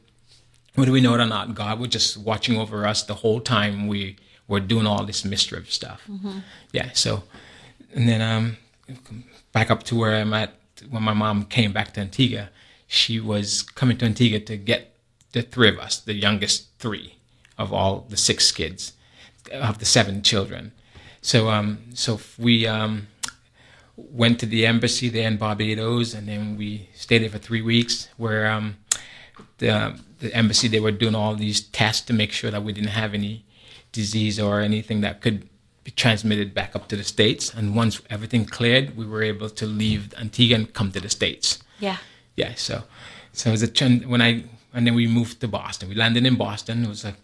[0.78, 1.54] whether we know it or not.
[1.54, 5.72] God was just watching over us the whole time we were doing all this mischief
[5.72, 6.00] stuff.
[6.72, 6.90] Yeah.
[6.92, 7.24] So,
[7.94, 8.56] and then um,
[9.52, 10.54] back up to where I'm at
[10.88, 12.50] when my mom came back to Antigua.
[12.86, 14.94] She was coming to Antigua to get
[15.32, 17.16] the three of us, the youngest three
[17.58, 18.92] of all the six kids
[19.52, 20.72] of the seven children.
[21.20, 23.08] So um, so we um,
[23.96, 28.08] went to the embassy there in Barbados, and then we stayed there for three weeks.
[28.16, 28.76] Where um,
[29.58, 32.90] the the embassy they were doing all these tests to make sure that we didn't
[32.90, 33.44] have any
[33.92, 35.48] disease or anything that could
[35.84, 37.52] be transmitted back up to the states.
[37.54, 41.58] And once everything cleared, we were able to leave Antigua and come to the states.
[41.78, 41.98] Yeah.
[42.36, 42.84] Yeah, so
[43.32, 45.88] so it was a trend when I and then we moved to Boston.
[45.88, 46.84] We landed in Boston.
[46.84, 47.16] It was a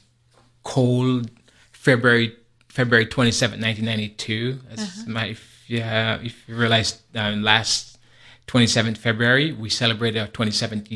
[0.62, 1.30] cold
[1.72, 2.36] February
[2.68, 4.58] February twenty seventh, nineteen ninety two.
[5.06, 7.98] My if, yeah, if you realize um, last
[8.46, 10.90] twenty seventh February we celebrated our twenty seventh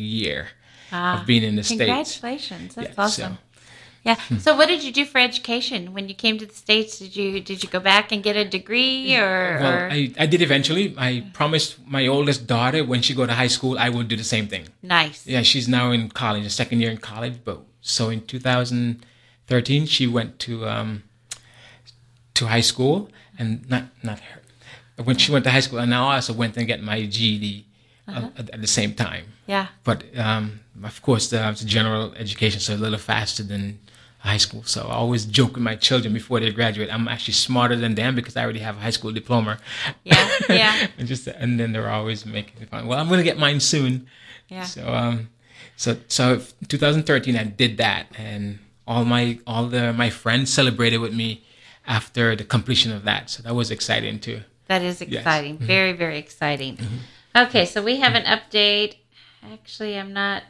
[0.93, 1.79] year of being in the states.
[2.19, 2.75] Congratulations.
[2.75, 3.33] That's Yeah, awesome.
[3.35, 3.39] so-
[4.05, 4.17] Yeah.
[4.39, 6.99] So what did you do for education when you came to the States?
[7.01, 10.27] Did you did you go back and get a degree or, Well, or I, I
[10.27, 10.95] did eventually.
[10.97, 14.25] I promised my oldest daughter when she go to high school I would do the
[14.37, 14.65] same thing.
[14.83, 15.27] nice.
[15.27, 17.35] Yeah, she's now in college, a second year in college.
[17.45, 21.03] But so in 2013, she went to um,
[22.35, 24.41] to high school, and not not her.
[25.05, 27.67] When she went to high school, and now I also went and get my GED
[28.09, 29.25] uh, at, at the same time.
[29.49, 29.67] Yeah.
[29.83, 33.81] But um, of course, the, the general education is a little faster than
[34.21, 34.63] high school.
[34.65, 38.15] So I always joke with my children before they graduate, I'm actually smarter than them
[38.15, 39.59] because I already have a high school diploma.
[40.05, 40.87] Yeah, yeah.
[40.99, 42.87] and just and then they're always making fun.
[42.87, 44.07] Well, I'm gonna get mine soon.
[44.49, 44.65] Yeah.
[44.65, 45.31] So um,
[45.77, 51.15] so so 2013, I did that, and all my all the my friends celebrated with
[51.15, 51.43] me
[51.87, 53.31] after the completion of that.
[53.31, 54.41] So that was exciting too.
[54.67, 55.21] That is Yes.
[55.23, 55.55] exciting.
[55.57, 55.67] Mm-hmm.
[55.67, 56.79] Very, very exciting.
[57.35, 58.97] Okay, so we have an update
[59.43, 60.43] actually, I'm not.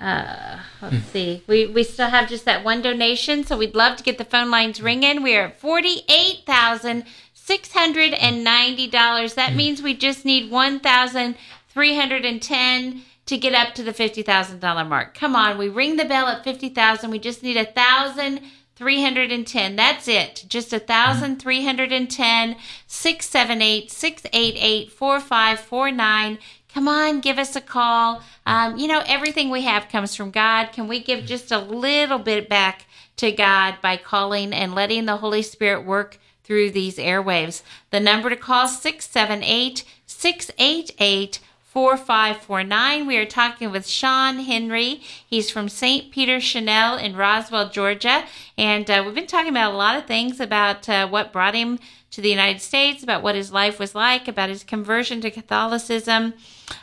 [0.00, 1.42] Uh, let's see.
[1.46, 4.50] We we still have just that one donation, so we'd love to get the phone
[4.50, 5.22] lines ringing.
[5.22, 9.34] We are at forty eight thousand six hundred and ninety dollars.
[9.34, 9.56] That mm.
[9.56, 11.36] means we just need one thousand
[11.68, 15.14] three hundred and ten to get up to the fifty thousand dollar mark.
[15.14, 17.10] Come on, we ring the bell at fifty thousand.
[17.10, 18.40] We just need a thousand
[18.76, 19.74] three hundred and ten.
[19.76, 20.44] That's it.
[20.48, 26.38] Just 1,310 678 688 4549
[26.76, 28.22] come on give us a call.
[28.44, 30.72] Um, you know everything we have comes from god.
[30.72, 32.84] Can we give just a little bit back
[33.16, 37.62] to god by calling and letting the holy spirit work through these airwaves?
[37.92, 41.40] The number to call 678 688
[41.76, 43.06] 4549.
[43.06, 45.02] We are talking with Sean Henry.
[45.26, 46.10] He's from St.
[46.10, 48.24] Peter Chanel in Roswell, Georgia.
[48.56, 51.78] And uh, we've been talking about a lot of things about uh, what brought him
[52.12, 56.32] to the United States, about what his life was like, about his conversion to Catholicism.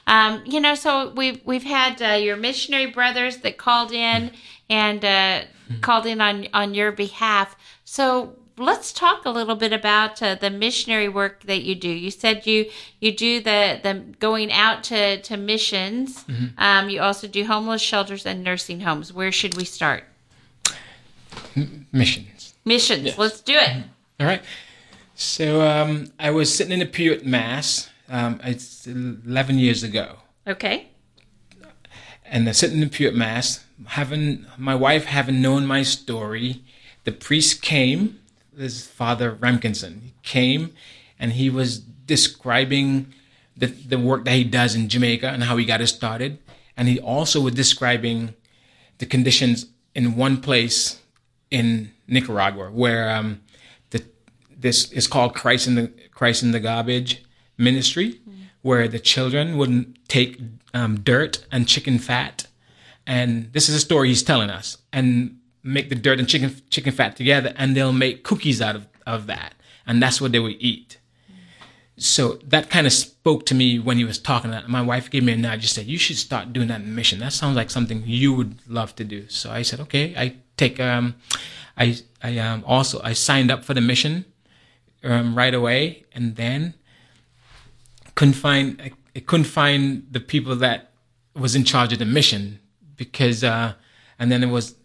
[0.06, 4.30] Um, you know, so we've, we've had uh, your missionary brothers that called in
[4.70, 5.42] and uh,
[5.82, 7.56] called in on, on your behalf.
[7.84, 11.90] So let's talk a little bit about uh, the missionary work that you do.
[11.90, 16.26] You said you you do the the going out to to missions.
[16.58, 19.12] Um, you also do homeless shelters and nursing homes.
[19.14, 20.04] Where should we start?
[21.92, 22.54] Missions.
[22.66, 23.18] Missions.
[23.18, 23.84] Let's do it.
[24.20, 24.42] All right.
[25.16, 27.90] So um, I was sitting in a pew at mass.
[28.10, 30.18] Um, it's 11 years ago.
[30.48, 30.88] Okay.
[32.26, 36.64] and uh, sitting in the pew at mass, having my wife having known my story,
[37.06, 38.20] the priest came,
[38.56, 40.74] this Father Remkinson, came,
[41.20, 43.14] and he was describing
[43.56, 46.40] the the work that he does in Jamaica and how he got it started,
[46.76, 48.34] and he also was describing
[48.98, 51.00] the conditions in one place
[51.52, 53.42] in Nicaragua where um,
[53.92, 54.04] the
[54.58, 57.24] this is called Christ in the Christ in the Garbage
[57.58, 58.20] ministry,
[58.62, 60.40] where the children wouldn't take
[60.74, 62.48] um, dirt and chicken fat,
[63.06, 66.92] and this is a story he's telling us, and make the dirt and chicken chicken
[66.94, 69.54] fat together, and they'll make cookies out of, of that,
[69.88, 70.98] and that's what they would eat.
[71.98, 75.24] so that kind of spoke to me when he was talking that my wife gave
[75.24, 77.20] me a nudge just said you should start doing that mission.
[77.20, 79.28] That sounds like something you would love to do.
[79.30, 80.14] So i said okay.
[80.18, 81.16] I take um
[81.78, 84.26] i i um also i signed up for the mission
[85.04, 86.74] um right away and then
[88.16, 90.92] couldn't find I, I couldn't find the people that
[91.36, 92.60] was in charge of the mission
[92.96, 93.74] because uh
[94.20, 94.76] and then it was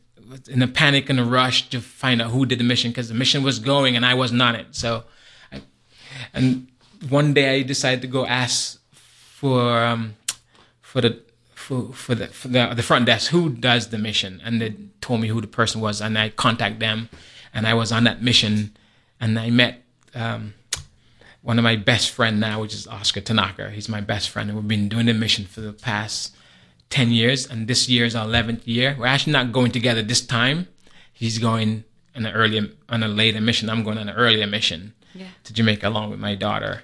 [0.49, 3.15] in a panic and a rush to find out who did the mission because the
[3.15, 4.67] mission was going and I wasn't on it.
[4.73, 5.05] So,
[5.53, 5.63] I,
[6.35, 6.69] and
[7.09, 10.17] one day I decided to go ask for um,
[10.81, 11.21] for the
[11.55, 15.21] for for the for the, the front desk who does the mission, and they told
[15.21, 17.09] me who the person was, and I contact them,
[17.55, 18.77] and I was on that mission,
[19.21, 19.83] and I met.
[20.15, 20.55] Um,
[21.41, 23.71] one of my best friend now, which is Oscar Tanaka.
[23.71, 26.35] He's my best friend, and we've been doing the mission for the past
[26.91, 28.97] 10 years, and this year is our 11th year.
[28.99, 30.69] We're actually not going together this time.
[31.13, 31.85] He's going
[32.17, 33.69] on an earlier, on a later mission.
[33.69, 35.27] I'm going on an earlier mission Yeah.
[35.45, 36.83] to Jamaica along with my daughter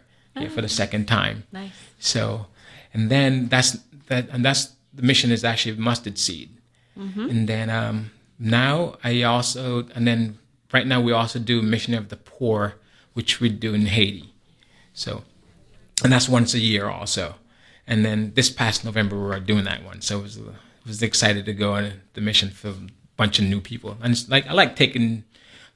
[0.54, 1.44] for the second time.
[1.52, 1.70] Nice.
[2.00, 2.46] So,
[2.92, 6.50] and then that's that, and that's the mission is actually mustard seed.
[6.96, 10.38] And then um, now I also, and then
[10.72, 12.74] right now we also do mission of the poor,
[13.14, 14.32] which we do in Haiti.
[14.92, 15.24] So,
[16.04, 17.34] and that's once a year also.
[17.86, 21.02] And then this past November we were doing that one, so it was I was
[21.02, 22.74] excited to go on the mission for a
[23.16, 23.96] bunch of new people.
[24.02, 25.24] And it's like I like taking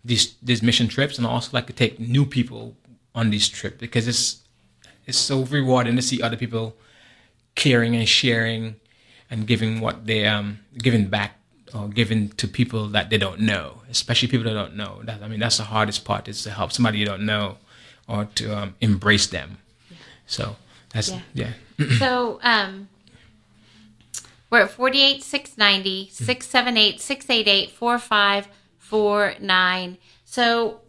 [0.04, 2.76] these these mission trips, and I also like to take new people
[3.14, 4.42] on these trips because it's
[5.06, 6.76] it's so rewarding to see other people
[7.54, 8.76] caring and sharing
[9.30, 11.38] and giving what they um giving back
[11.74, 15.00] or giving to people that they don't know, especially people that don't know.
[15.04, 17.58] That I mean, that's the hardest part is to help somebody you don't know
[18.06, 19.58] or to um, embrace them.
[20.26, 20.56] So
[20.98, 21.20] that's Yeah.
[21.78, 21.98] yeah.
[21.98, 22.88] So um,
[24.50, 29.98] we're at 48 690 678 688 4549.
[30.24, 30.80] So,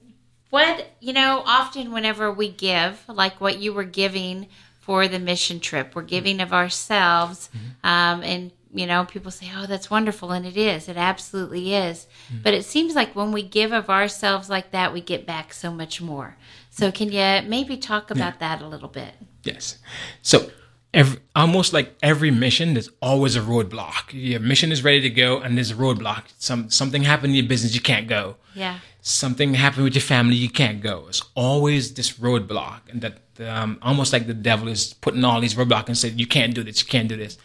[0.49, 4.47] what, you know, often whenever we give, like what you were giving
[4.79, 7.49] for the mission trip, we're giving of ourselves.
[7.83, 10.31] Um, and, you know, people say, oh, that's wonderful.
[10.31, 10.87] And it is.
[10.87, 12.07] It absolutely is.
[12.43, 15.71] But it seems like when we give of ourselves like that, we get back so
[15.71, 16.37] much more.
[16.69, 19.15] So, can you maybe talk about that a little bit?
[19.43, 19.79] Yes.
[20.21, 20.49] So
[20.93, 24.11] every, almost like every mission, there's always a roadblock.
[24.11, 26.25] Your mission is ready to go, and there's a roadblock.
[26.37, 28.35] Some something happened in your business, you can't go.
[28.53, 28.79] Yeah.
[29.01, 31.05] Something happened with your family, you can't go.
[31.07, 35.55] It's always this roadblock, and that um, almost like the devil is putting all these
[35.55, 37.37] roadblocks and said, "You can't do this, you can't do this,"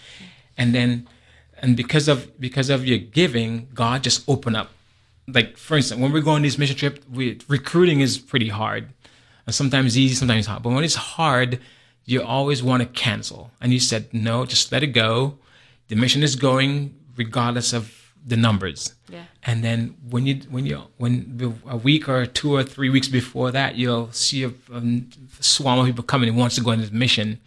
[0.56, 1.08] and then,
[1.58, 4.70] and because of because of your giving, God just open up.
[5.26, 8.88] Like for instance, when we go on these mission trip, we recruiting is pretty hard.
[9.46, 10.62] And sometimes easy, sometimes hard.
[10.62, 11.60] But when it's hard,
[12.04, 13.50] you always want to cancel.
[13.60, 15.38] And you said, no, just let it go.
[15.88, 18.94] The mission is going regardless of the numbers.
[19.08, 19.24] Yeah.
[19.42, 23.50] And then when you when you when a week or two or three weeks before
[23.50, 24.82] that, you'll see a, a
[25.40, 27.40] swarm of people coming and wants to go on this mission.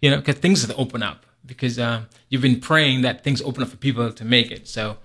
[0.00, 3.70] You know, because things open up because uh, you've been praying that things open up
[3.70, 4.68] for people to make it.
[4.68, 4.98] So,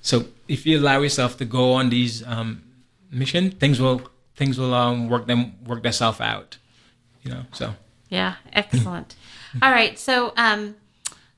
[0.00, 2.62] so if you allow yourself to go on these um,
[3.10, 4.02] mission, things will
[4.36, 6.58] things will um, work them work themselves out.
[7.22, 7.74] You know, so
[8.08, 9.16] Yeah, excellent.
[9.62, 10.76] All right, so um,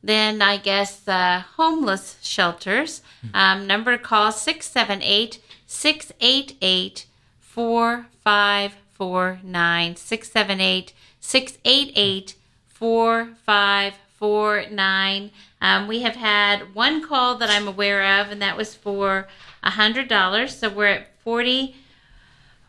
[0.02, 3.00] then I guess uh, homeless shelters.
[3.32, 7.06] Um, number to call 678 688
[7.38, 9.96] 4549.
[9.96, 12.34] 678 688
[12.68, 13.99] 4549.
[14.22, 19.28] Um, we have had one call that I'm aware of, and that was for
[19.62, 20.50] a $100.
[20.50, 21.74] So we're at 40.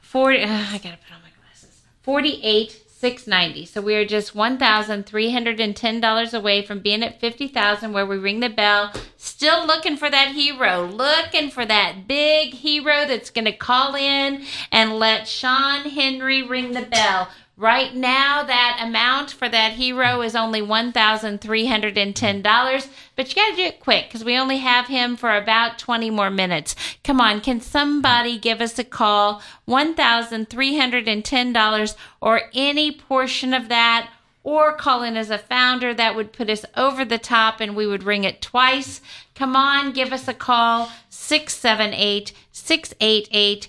[0.01, 1.81] 40 uh, I gotta put on my glasses.
[2.03, 8.41] 48 690 so we are just $1310 away from being at 50000 where we ring
[8.41, 13.95] the bell still looking for that hero looking for that big hero that's gonna call
[13.95, 17.27] in and let sean henry ring the bell
[17.61, 23.61] Right now, that amount for that hero is only $1,310, but you got to do
[23.61, 26.75] it quick because we only have him for about 20 more minutes.
[27.03, 29.43] Come on, can somebody give us a call?
[29.67, 34.09] $1,310 or any portion of that
[34.43, 35.93] or call in as a founder.
[35.93, 39.01] That would put us over the top and we would ring it twice.
[39.35, 43.67] Come on, give us a call 678 688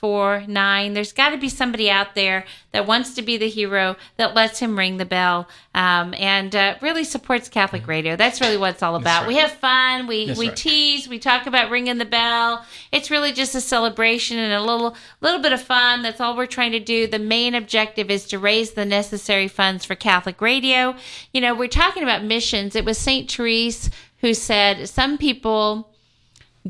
[0.00, 0.94] 4549.
[0.94, 4.58] There's got to be somebody out there that wants to be the hero that lets
[4.58, 8.16] him ring the bell um, and uh, really supports Catholic radio.
[8.16, 9.22] That's really what it's all about.
[9.22, 9.28] right.
[9.28, 10.56] We have fun, we, That's we right.
[10.56, 12.64] tease, we talk about ringing the bell.
[12.92, 16.02] It's really just a celebration and a little little bit of fun.
[16.02, 17.06] That's all we're trying to do.
[17.06, 20.94] The main objective is to raise the necessary funds for Catholic radio.
[21.32, 22.76] You know, we're talking about missions.
[22.76, 23.30] It was St.
[23.30, 23.90] Therese
[24.20, 25.90] who said some people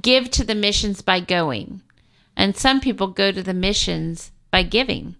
[0.01, 1.81] give to the missions by going,
[2.39, 5.16] and some people go to the missions by giving.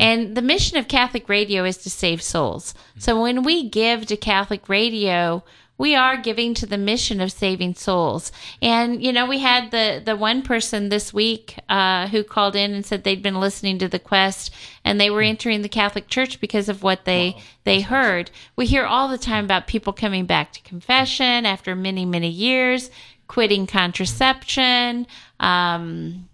[0.00, 2.74] And the mission of Catholic Radio is to save souls.
[2.98, 5.44] So when we give to Catholic Radio,
[5.78, 8.32] we are giving to the mission of saving souls.
[8.62, 12.72] And you know, we had the the one person this week uh, who called in
[12.72, 14.52] and said they'd been listening to the Quest
[14.84, 17.42] and they were entering the Catholic Church because of what they wow.
[17.64, 18.30] they heard.
[18.56, 22.90] We hear all the time about people coming back to confession after many many years,
[23.28, 25.06] quitting contraception.
[25.38, 26.25] Um,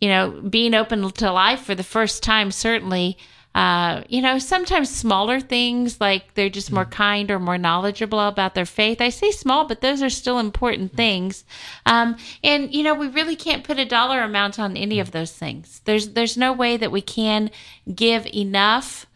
[0.00, 3.18] you know, being open to life for the first time, certainly
[3.58, 6.92] uh, you know, sometimes smaller things like they're just more mm.
[6.92, 9.00] kind or more knowledgeable about their faith.
[9.00, 10.96] I say small, but those are still important mm.
[10.96, 11.44] things.
[11.84, 15.32] Um, and you know, we really can't put a dollar amount on any of those
[15.32, 15.80] things.
[15.86, 17.50] There's there's no way that we can
[17.92, 19.06] give enough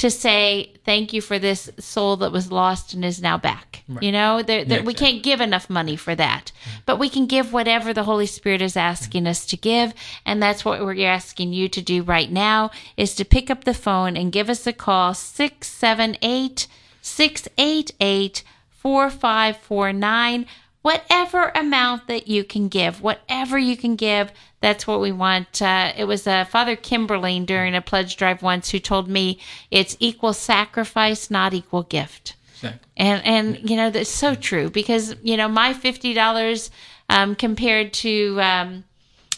[0.00, 3.84] to say thank you for this soul that was lost and is now back.
[3.86, 4.02] Right.
[4.02, 6.52] You know, there, there, yeah, we can't give enough money for that,
[6.86, 9.92] but we can give whatever the Holy Spirit is asking us to give,
[10.24, 13.74] and that's what we're asking you to do right now is to pick up the
[13.74, 16.66] phone and give us a call 678
[17.02, 20.46] 688 4549
[20.82, 25.60] whatever amount that you can give, whatever you can give, that's what we want.
[25.60, 29.38] Uh, it was uh, Father Kimberling during a pledge drive once who told me
[29.70, 32.36] it's equal sacrifice, not equal gift.
[32.54, 32.80] Exactly.
[32.96, 36.70] And and you know that's so true because you know my fifty dollars
[37.08, 38.84] um, compared to um,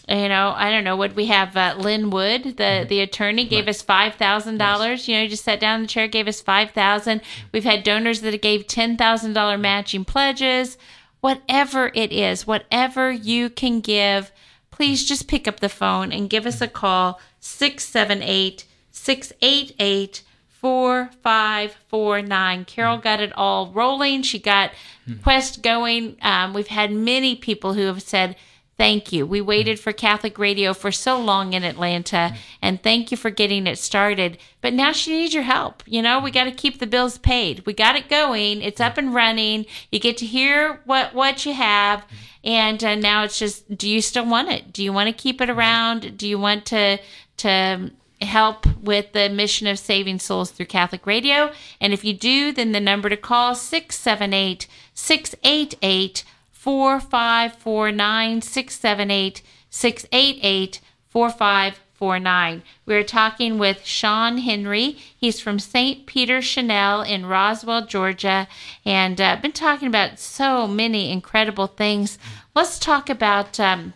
[0.09, 1.57] you know, I don't know what we have.
[1.57, 2.89] Uh, Lin Wood, the mm-hmm.
[2.89, 3.71] the attorney, gave right.
[3.71, 5.07] us five thousand dollars.
[5.07, 7.23] You know, he just sat down in the chair, gave us five thousand.
[7.53, 10.77] We've had donors that gave ten thousand dollar matching pledges
[11.23, 14.31] whatever it is, whatever you can give,
[14.71, 22.65] please just pick up the phone and give us a call 678 688 4549.
[22.67, 24.23] Carol got it all rolling.
[24.23, 24.71] She got
[25.23, 26.17] Quest going.
[26.23, 28.37] Um, we've had many people who have said,
[28.79, 29.27] Thank you.
[29.27, 33.67] We waited for Catholic radio for so long in Atlanta, and thank you for getting
[33.67, 34.39] it started.
[34.61, 35.83] But now she needs your help.
[35.87, 37.65] You know, we got to keep the bills paid.
[37.67, 38.63] We got it going.
[38.63, 39.67] It's up and running.
[39.91, 42.05] You get to hear what what you have,
[42.43, 44.73] and uh, now it's just: Do you still want it?
[44.73, 46.17] Do you want to keep it around?
[46.17, 46.99] Do you want to
[47.39, 47.91] to
[48.23, 51.53] help with the mission of saving souls through Catholic radio?
[51.81, 56.25] And if you do, then the number to call 678 688
[56.63, 62.63] 4549 678 688 4549.
[62.87, 64.97] We're talking with Sean Henry.
[65.17, 66.07] He's from St.
[66.07, 68.47] Peter Chanel in Roswell, Georgia,
[68.87, 72.17] and uh, been talking about so many incredible things.
[72.55, 73.95] Let's talk about um,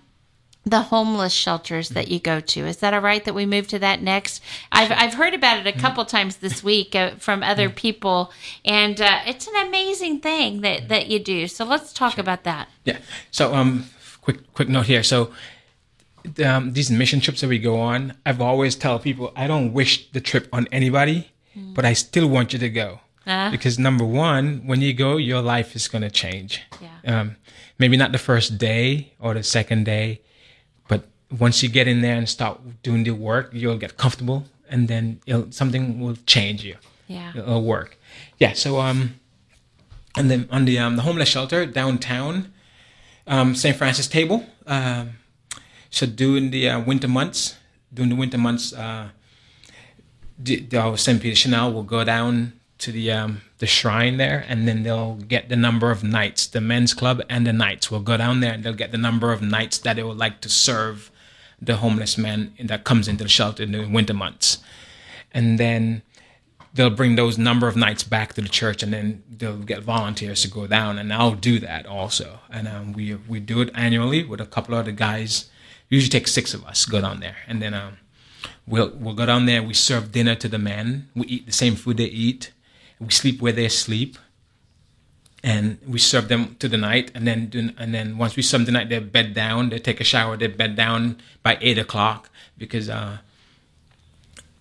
[0.66, 2.66] the homeless shelters that you go to.
[2.66, 4.42] Is that all right that we move to that next?
[4.72, 8.32] I've, I've heard about it a couple times this week uh, from other people,
[8.64, 11.46] and uh, it's an amazing thing that, that you do.
[11.46, 12.20] So let's talk sure.
[12.20, 12.68] about that.
[12.84, 12.98] Yeah.
[13.30, 13.86] So, um,
[14.20, 15.04] quick quick note here.
[15.04, 15.32] So,
[16.44, 20.10] um, these mission trips that we go on, I've always tell people I don't wish
[20.10, 21.74] the trip on anybody, mm.
[21.74, 23.00] but I still want you to go.
[23.24, 26.62] Uh, because number one, when you go, your life is going to change.
[26.80, 27.20] Yeah.
[27.20, 27.36] Um,
[27.78, 30.20] maybe not the first day or the second day,
[31.30, 35.20] once you get in there and start doing the work, you'll get comfortable, and then
[35.50, 36.76] something will change you.
[37.08, 37.98] Yeah, it'll work.
[38.38, 38.52] Yeah.
[38.52, 39.20] So um,
[40.16, 42.52] and then on the um the homeless shelter downtown,
[43.26, 43.76] um St.
[43.76, 44.46] Francis Table.
[44.66, 45.16] Um,
[45.90, 47.56] so during the uh, winter months,
[47.92, 49.08] during the winter months, uh,
[50.38, 51.22] the, the St.
[51.22, 55.48] Peter Chanel will go down to the um, the shrine there, and then they'll get
[55.48, 56.46] the number of nights.
[56.46, 59.32] The men's club and the knights will go down there, and they'll get the number
[59.32, 61.10] of nights that they would like to serve
[61.60, 64.58] the homeless man that comes into the shelter in the winter months.
[65.32, 66.02] And then
[66.74, 70.42] they'll bring those number of nights back to the church and then they'll get volunteers
[70.42, 72.40] to go down and I'll do that also.
[72.50, 75.50] And um, we we do it annually with a couple of the guys.
[75.88, 77.98] Usually take six of us go down there and then um,
[78.66, 79.62] we'll we'll go down there.
[79.62, 81.08] We serve dinner to the men.
[81.14, 82.52] We eat the same food they eat.
[83.00, 84.18] We sleep where they sleep
[85.46, 88.72] and we serve them to the night and then and then once we serve the
[88.72, 92.28] night they're bed down they take a shower they bed down by eight o'clock
[92.58, 93.18] because uh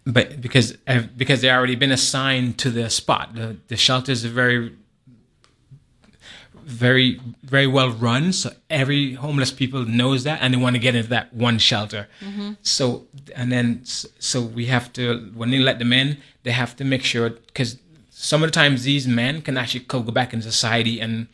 [0.06, 4.30] but because uh, because they already been assigned to the spot the the shelters are
[4.30, 4.72] very
[6.54, 10.94] very very well run so every homeless people knows that and they want to get
[10.94, 12.54] into that one shelter mm-hmm.
[12.62, 16.84] so and then so we have to when they let them in they have to
[16.84, 17.78] make sure because
[18.26, 21.28] some of the times these men can actually go back in society and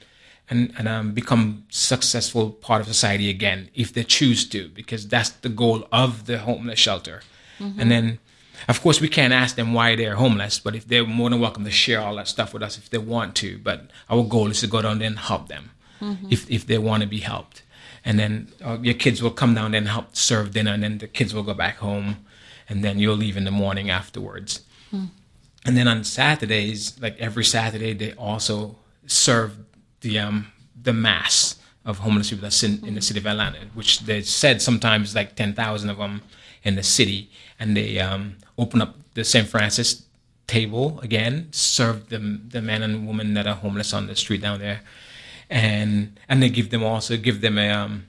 [0.49, 5.29] and, and um, become successful part of society again if they choose to because that's
[5.29, 7.21] the goal of the homeless shelter
[7.59, 7.79] mm-hmm.
[7.79, 8.19] and then
[8.67, 11.63] of course we can't ask them why they're homeless but if they're more than welcome
[11.63, 14.59] to share all that stuff with us if they want to but our goal is
[14.59, 15.71] to go down there and help them
[16.01, 16.27] mm-hmm.
[16.29, 17.63] if, if they want to be helped
[18.03, 20.97] and then uh, your kids will come down there and help serve dinner and then
[20.97, 22.17] the kids will go back home
[22.67, 24.61] and then you'll leave in the morning afterwards.
[25.65, 29.57] And then on Saturdays, like every Saturday, they also serve
[30.01, 30.51] the um,
[30.81, 34.61] the mass of homeless people that's in, in the city of Atlanta, which they said
[34.61, 36.21] sometimes like ten thousand of them
[36.63, 39.47] in the city, and they um, open up the St.
[39.47, 40.05] Francis
[40.47, 44.59] table again, serve them the men and women that are homeless on the street down
[44.59, 44.81] there,
[45.49, 48.07] and and they give them also give them a um,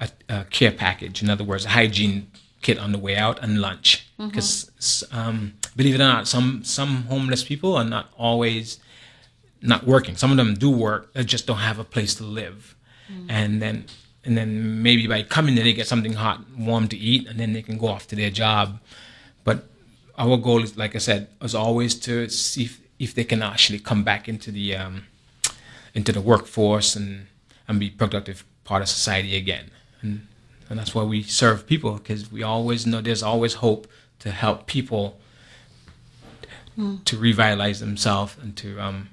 [0.00, 1.22] a, a care package.
[1.22, 2.30] In other words, a hygiene
[2.62, 4.06] kit on the way out and lunch.
[4.28, 8.78] Because um, believe it or not, some some homeless people are not always
[9.60, 10.16] not working.
[10.16, 12.76] Some of them do work, they just don't have a place to live.
[13.28, 13.86] And then
[14.24, 17.52] and then maybe by coming there they get something hot, warm to eat, and then
[17.52, 18.80] they can go off to their job.
[19.44, 19.68] But
[20.16, 23.78] our goal is, like I said, is always to see if, if they can actually
[23.78, 25.06] come back into the um,
[25.94, 27.26] into the workforce and
[27.68, 29.70] and be productive part of society again.
[30.00, 30.26] And
[30.70, 33.86] and that's why we serve people because we always know there's always hope
[34.20, 35.20] to help people
[37.04, 39.08] to revitalize themselves and to um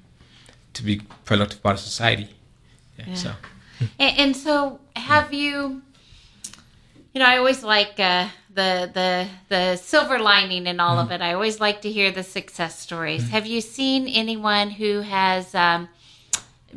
[0.74, 2.30] to be productive part of society.
[2.98, 3.16] Yeah, Yeah.
[3.16, 3.32] So
[4.00, 5.82] And, and so, have you?
[7.14, 11.22] You know, I always like uh, the the the silver lining in all of it.
[11.22, 13.30] I always like to hear the success stories.
[13.30, 15.90] Have you seen anyone who has um,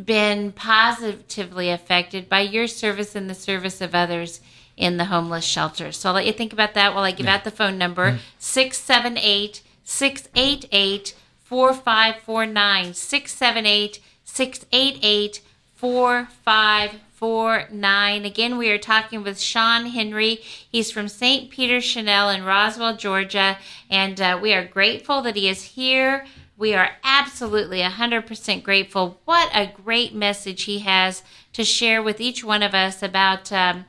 [0.02, 4.40] been positively affected by your service and the service of others
[4.76, 5.92] in the homeless shelter?
[5.92, 9.62] So I'll let you think about that while I give out the phone number 678
[9.84, 11.14] 688
[11.44, 12.94] 4549.
[12.94, 15.40] 678 688
[15.74, 18.24] 4549.
[18.24, 20.36] Again, we are talking with Sean Henry.
[20.36, 21.50] He's from St.
[21.50, 23.58] Peter Chanel in Roswell, Georgia,
[23.90, 26.26] and uh, we are grateful that he is here.
[26.56, 29.20] We are absolutely 100% grateful.
[29.24, 31.22] What a great message he has
[31.52, 33.52] to share with each one of us about.
[33.52, 33.84] Um,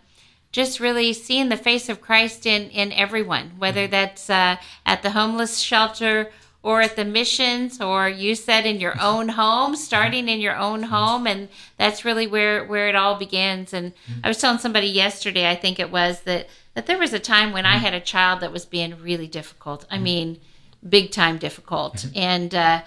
[0.55, 3.91] just really seeing the face of Christ in in everyone, whether mm-hmm.
[3.91, 6.31] that's uh, at the homeless shelter
[6.63, 10.83] or at the missions, or you said in your own home, starting in your own
[10.83, 10.91] mm-hmm.
[10.91, 13.73] home, and that's really where where it all begins.
[13.73, 14.21] And mm-hmm.
[14.23, 17.51] I was telling somebody yesterday, I think it was that that there was a time
[17.51, 19.85] when I had a child that was being really difficult.
[19.91, 20.39] I mean,
[20.87, 22.55] big time difficult, and.
[22.55, 22.81] Uh,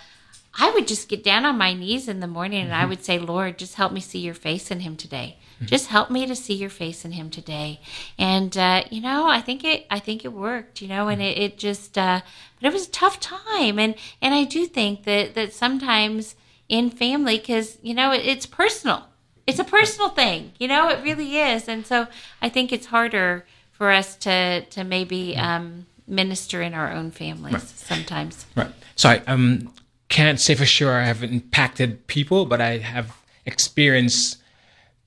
[0.61, 3.21] I would just get down on my knees in the morning and I would say,
[3.21, 5.38] Lord, just help me see your face in him today.
[5.67, 7.81] Just help me to see your face in him today.
[8.19, 11.37] And uh, you know, I think it I think it worked, you know, and it,
[11.39, 12.21] it just uh
[12.61, 16.37] but it was a tough time and and I do think that that sometimes
[16.69, 19.05] in family cuz you know, it, it's personal.
[19.47, 20.53] It's a personal thing.
[20.59, 21.69] You know, it really is.
[21.69, 22.07] And so
[22.43, 27.63] I think it's harder for us to to maybe um minister in our own families
[27.77, 28.47] sometimes.
[28.57, 28.73] Right.
[28.97, 29.73] So I um,
[30.09, 34.39] can't say for sure I have impacted people, but I have experienced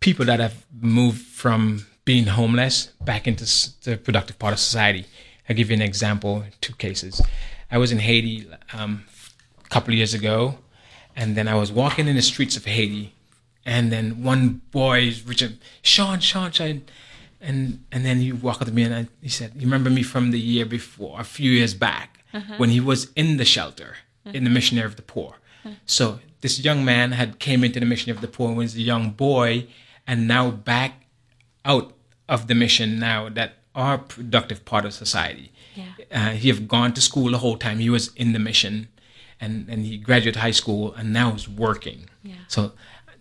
[0.02, 3.45] people that have moved from being homeless back into
[3.84, 5.06] the productive part of society.
[5.47, 7.22] I'll give you an example, two cases.
[7.72, 9.06] I was in Haiti um,
[9.64, 10.58] a couple of years ago,
[11.16, 13.14] and then I was walking in the streets of Haiti,
[13.66, 16.82] and then one boy Richard, Sean, Sean, Sean,
[17.39, 20.04] and and then he walked up to me and I, he said, "You remember me
[20.04, 22.56] from the year before, a few years back, uh-huh.
[22.58, 24.54] when he was in the shelter, in the uh-huh.
[24.54, 25.76] missionary of the poor." Uh-huh.
[25.86, 28.76] So this young man had came into the missionary of the poor when he was
[28.76, 29.68] a young boy,
[30.12, 31.05] and now back
[31.64, 31.93] out
[32.28, 35.53] of the mission now that are productive part of society.
[35.74, 35.86] Yeah.
[36.12, 37.80] Uh, he have gone to school the whole time.
[37.80, 38.89] He was in the mission,
[39.39, 42.09] and and he graduated high school and now is working.
[42.24, 42.43] Yeah.
[42.49, 42.74] So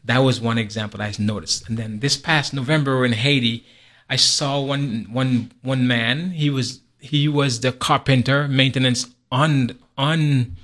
[0.04, 1.68] that was one example I noticed.
[1.68, 3.64] And then this past November in Haiti,
[4.08, 6.32] I saw one one one man.
[6.32, 10.56] He was he was the carpenter maintenance on on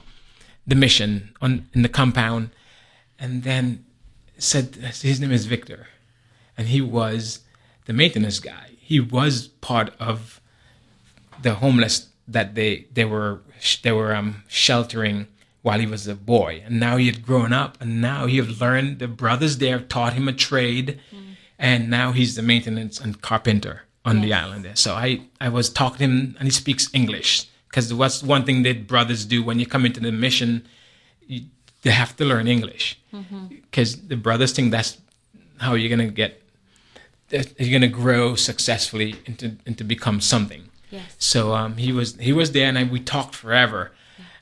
[0.66, 2.50] the mission on in the compound,
[3.16, 3.84] and then
[4.38, 5.86] said his name is Victor,
[6.56, 7.40] and he was
[7.86, 8.70] the maintenance guy.
[8.78, 10.40] He was part of
[11.42, 13.40] the homeless that they they were
[13.82, 15.26] they were um, sheltering
[15.62, 18.60] while he was a boy, and now he had grown up, and now he had
[18.60, 18.98] learned.
[19.00, 21.00] The brothers there taught him a trade,
[21.58, 24.76] and now he's the maintenance and carpenter on the island there.
[24.76, 28.62] So I I was talking to him, and he speaks English because what's one thing
[28.62, 30.66] that brothers do when you come into the mission,
[31.26, 31.46] you,
[31.82, 32.98] they have to learn English
[33.50, 34.98] because the brothers think that's
[35.58, 36.42] how you're gonna get
[37.28, 40.68] that you're gonna grow successfully into into become something.
[40.90, 41.14] Yes.
[41.18, 43.92] So um, he was he was there, and I, we talked forever,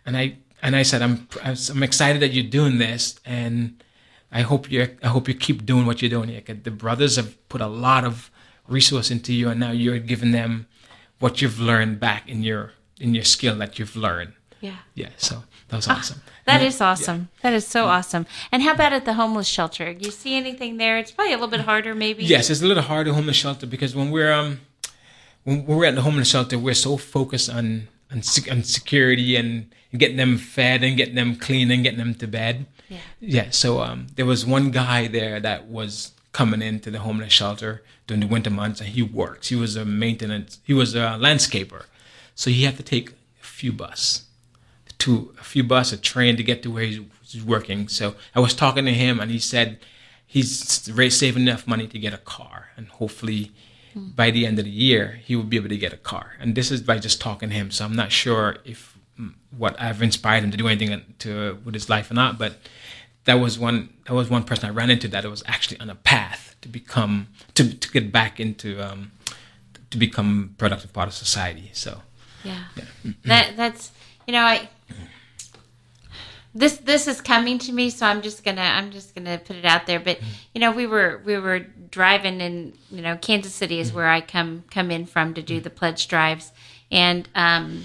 [0.04, 3.82] and I and I said I'm I'm excited that you're doing this, and
[4.30, 6.42] I hope you I hope you keep doing what you're doing here.
[6.62, 8.30] the brothers have put a lot of
[8.68, 10.66] resource into you, and now you're giving them
[11.18, 14.32] what you've learned back in your in your skill that you've learned.
[14.60, 14.76] Yeah.
[14.94, 16.22] Yeah, so that was awesome.
[16.44, 17.28] That Yeah, is awesome.
[17.42, 18.26] That is so awesome.
[18.52, 19.90] And how about at the homeless shelter?
[19.90, 20.98] You see anything there?
[20.98, 22.24] It's probably a little bit harder, maybe.
[22.24, 24.60] Yes, it's a little hard to homeless shelter because when we're um
[25.44, 28.18] when we're at the homeless shelter, we're so focused on on,
[28.50, 32.66] on security and getting them fed and getting them clean and getting them to bed.
[32.88, 32.98] Yeah.
[33.20, 33.50] Yeah.
[33.50, 38.20] So um, there was one guy there that was coming into the homeless shelter during
[38.20, 39.48] the winter months, and he works.
[39.48, 40.58] He was a maintenance.
[40.64, 41.84] He was a landscaper,
[42.34, 43.14] so he had to take a
[43.44, 44.24] few bus,
[45.04, 47.88] to a few bus, a train to get to where he's, he's working.
[47.88, 49.78] So I was talking to him, and he said
[50.26, 50.50] he's
[51.14, 53.52] saving enough money to get a car, and hopefully
[53.94, 56.32] by the end of the year he will be able to get a car.
[56.40, 57.70] And this is by just talking to him.
[57.70, 61.74] So I'm not sure if mm, what I've inspired him to do anything to with
[61.74, 62.56] his life or not, but
[63.26, 65.94] that was one that was one person I ran into that was actually on a
[65.94, 69.12] path to become to to get back into um,
[69.90, 71.70] to become productive part of society.
[71.72, 72.00] So
[72.42, 72.64] Yeah.
[73.24, 73.92] That that's
[74.26, 74.68] you know I
[76.54, 79.64] this this is coming to me so I'm just gonna I'm just gonna put it
[79.64, 80.00] out there.
[80.00, 80.30] But mm-hmm.
[80.54, 83.96] you know we were we were driving in you know Kansas City is mm-hmm.
[83.96, 85.64] where I come come in from to do mm-hmm.
[85.64, 86.52] the pledge drives.
[86.90, 87.84] And um,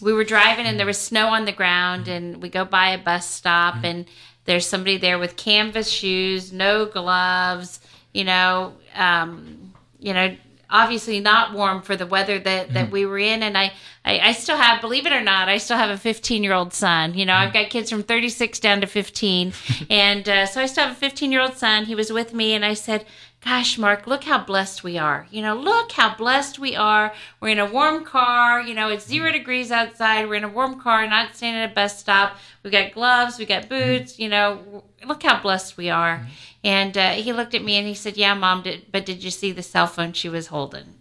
[0.00, 2.98] we were driving and there was snow on the ground and we go by a
[2.98, 4.06] bus stop and
[4.44, 7.80] there's somebody there with canvas shoes no gloves
[8.12, 10.36] you know um, you know
[10.74, 13.42] obviously not warm for the weather that, that we were in.
[13.44, 13.72] And I,
[14.04, 16.74] I i still have believe it or not i still have a 15 year old
[16.74, 17.14] son.
[17.14, 19.52] You know i've got kids from 36 down to 15
[19.90, 21.86] and uh, so i still have a 15 year old son.
[21.86, 23.06] He was with me and i said
[23.44, 25.26] gosh mark look how blessed we are.
[25.30, 27.12] You know look how blessed we are.
[27.40, 28.62] We're in a warm car.
[28.62, 30.28] You know it's zero degrees outside.
[30.28, 32.36] We're in a warm car not staying at a bus stop.
[32.62, 33.38] We got gloves.
[33.38, 33.98] We got mm-hmm.
[33.98, 34.18] boots.
[34.18, 36.18] You know look how blessed we are.
[36.18, 36.30] Mm-hmm.
[36.64, 39.30] And uh, he looked at me and he said yeah mom did, but did you
[39.30, 40.94] see the cell phone she was holding?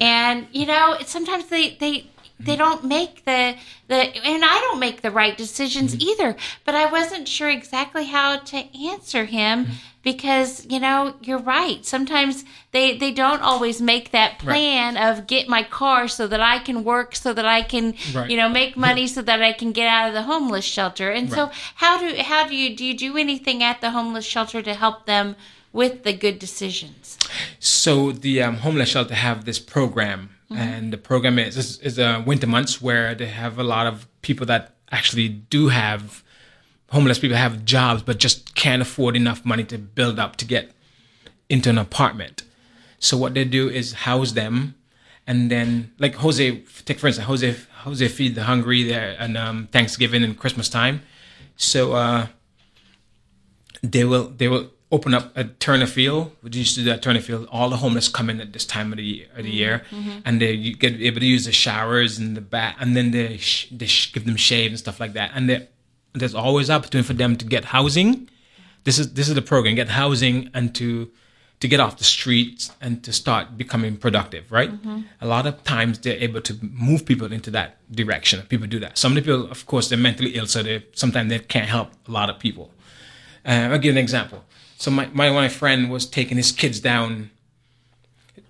[0.00, 2.10] And you know sometimes they they
[2.40, 2.58] they mm-hmm.
[2.58, 3.56] don't make the
[3.88, 8.38] the and I don't make the right decisions either but I wasn't sure exactly how
[8.38, 8.56] to
[8.86, 9.68] answer him
[10.02, 11.84] because you know you're right.
[11.84, 16.58] Sometimes they they don't always make that plan of get my car so that I
[16.58, 18.30] can work so that I can Right.
[18.30, 21.10] you know make money so that I can get out of the homeless shelter.
[21.10, 24.62] And so how do how do you do you do anything at the homeless shelter
[24.62, 25.36] to help them
[25.72, 27.18] with the good decisions?
[27.58, 32.22] So the um, homeless shelter have this program, and the program is is, is uh,
[32.24, 36.22] winter months where they have a lot of people that actually do have
[36.90, 40.72] homeless people have jobs, but just can't afford enough money to build up to get
[41.48, 42.42] into an apartment.
[42.98, 44.74] So what they do is house them,
[45.26, 49.68] and then like Hosea, take for instance, Hosea Hosea feed the hungry there and um,
[49.70, 51.02] Thanksgiving and Christmas time.
[51.56, 52.26] So uh,
[53.82, 56.32] they will they will open up a Turner Field.
[56.42, 57.46] We used to do that Turner Field.
[57.52, 59.82] All the homeless come in at this time of the year, of the year
[60.24, 63.68] and they get able to use the showers and the bath, and then they sh-
[63.70, 65.30] they sh- give them shave and stuff like that.
[65.34, 65.68] And they,
[66.12, 68.28] there's always opportunity for them to get housing.
[68.84, 71.10] This is this is the program: get housing and to
[71.60, 74.50] to get off the streets and to start becoming productive.
[74.52, 74.70] Right.
[75.20, 78.42] A lot of times they're able to move people into that direction.
[78.48, 78.96] People do that.
[78.96, 81.90] Some of the people, of course, they're mentally ill, so they sometimes they can't help
[82.06, 82.70] a lot of people.
[83.44, 84.44] Uh, I'll give an example.
[84.78, 87.30] So my, my my friend was taking his kids down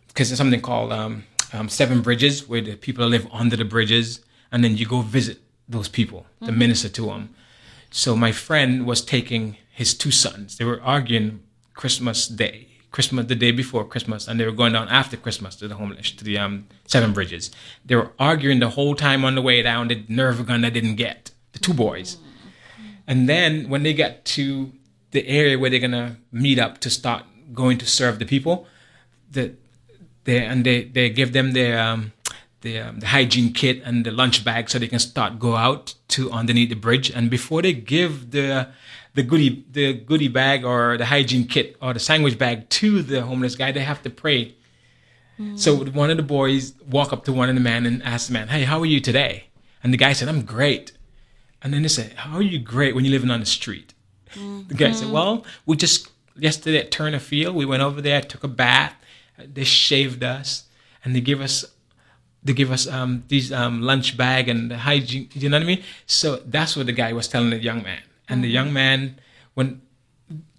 [0.09, 4.21] because there's something called um, um, Seven Bridges, where the people live under the bridges,
[4.53, 5.39] and then you go visit
[5.69, 7.35] those people to minister to them.
[7.91, 10.57] So my friend was taking his two sons.
[10.57, 11.41] They were arguing
[11.75, 15.69] Christmas Day, Christmas the day before Christmas, and they were going down after Christmas to
[15.69, 17.51] the homeless to the um, Seven Bridges.
[17.85, 19.89] They were arguing the whole time on the way down.
[19.89, 21.31] The Nerf gun they didn't get.
[21.53, 22.19] The two boys.
[23.07, 24.73] And then when they get to
[25.13, 27.25] the area where they're gonna meet up to start
[27.55, 28.67] going to serve the people,
[29.31, 29.55] the
[30.25, 32.13] they and they, they give them their um,
[32.61, 35.95] the, um, the hygiene kit and the lunch bag so they can start go out
[36.09, 37.11] to underneath the bridge.
[37.11, 38.69] And before they give the
[39.15, 43.23] the goodie the goodie bag or the hygiene kit or the sandwich bag to the
[43.23, 44.55] homeless guy, they have to pray.
[45.55, 48.33] So one of the boys walk up to one of the men and ask the
[48.33, 49.45] man, "Hey, how are you today?"
[49.85, 50.93] And the guy said, "I'm great."
[51.63, 53.95] And then they said, How are you great when you're living on the street?
[54.35, 58.45] The guy said, Well, we just yesterday at Turner Field, we went over there, took
[58.45, 58.95] a bath,
[59.39, 60.65] they shaved us,
[61.05, 61.65] and they give us
[62.45, 65.29] they give us um, these um, lunch bag and hygiene.
[65.35, 65.83] You know what I mean?
[66.07, 69.19] So that's what the guy was telling the young man, and the young man
[69.55, 69.81] when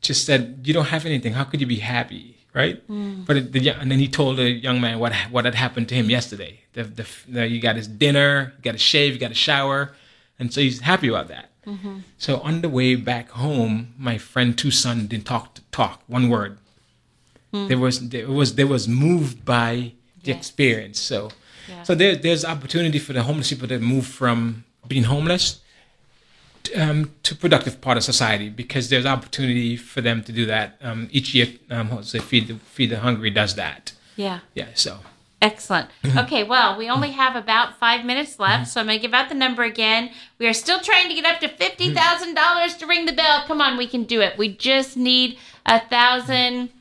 [0.01, 1.33] just said, "You don't have anything.
[1.33, 2.81] How could you be happy?" Right?
[3.25, 5.95] But it, the, and then he told the young man what what had happened to
[5.95, 6.61] him yesterday.
[6.73, 9.93] The, the, the you got his dinner, you got a shave, you got a shower,
[10.39, 11.49] and so he's happy about that.
[12.17, 16.57] So on the way back home, my friend two son didn't talk talk one word.
[17.51, 20.99] There was there was there was moved by the experience.
[20.99, 21.29] So
[21.69, 21.83] Yeah.
[21.83, 25.61] so there there's opportunity for the homeless people to move from being homeless
[26.75, 30.77] um, to productive part of society because there's opportunity for them to do that.
[30.81, 33.93] Um, each year, um, say feed the feed the hungry does that.
[34.15, 34.67] yeah Yeah.
[34.73, 34.99] So
[35.41, 35.89] Excellent.
[36.17, 39.29] Okay, well, we only have about five minutes left, so I'm going to give out
[39.29, 40.11] the number again.
[40.37, 43.43] We are still trying to get up to $50,000 to ring the bell.
[43.47, 44.37] Come on, we can do it.
[44.37, 46.71] We just need a thousand.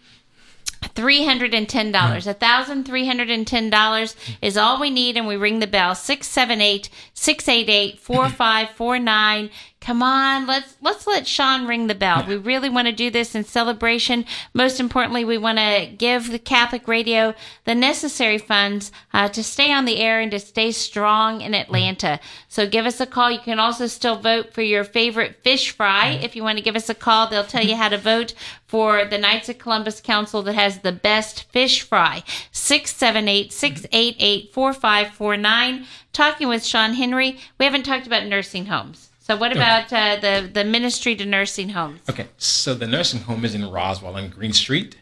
[0.99, 2.27] Three hundred and ten dollars.
[2.27, 5.69] A thousand three hundred and ten dollars is all we need, and we ring the
[5.69, 5.95] bell.
[5.95, 9.51] Six seven eight six eight eight four five four nine.
[9.81, 12.25] Come on, let's let's let Sean ring the bell.
[12.27, 14.25] We really want to do this in celebration.
[14.53, 17.33] Most importantly, we want to give the Catholic Radio
[17.65, 22.19] the necessary funds uh, to stay on the air and to stay strong in Atlanta.
[22.49, 23.31] So give us a call.
[23.31, 26.09] You can also still vote for your favorite fish fry.
[26.11, 28.35] If you want to give us a call, they'll tell you how to vote
[28.67, 32.25] for the Knights of Columbus Council that has the best fish fry.
[32.51, 35.87] 678 688 4549.
[36.13, 37.39] Talking with Sean Henry.
[37.59, 39.08] We haven't talked about nursing homes.
[39.29, 42.01] So what about uh, the the ministry to nursing homes?
[42.09, 44.97] Okay, so the nursing home is in Roswell on Green Street.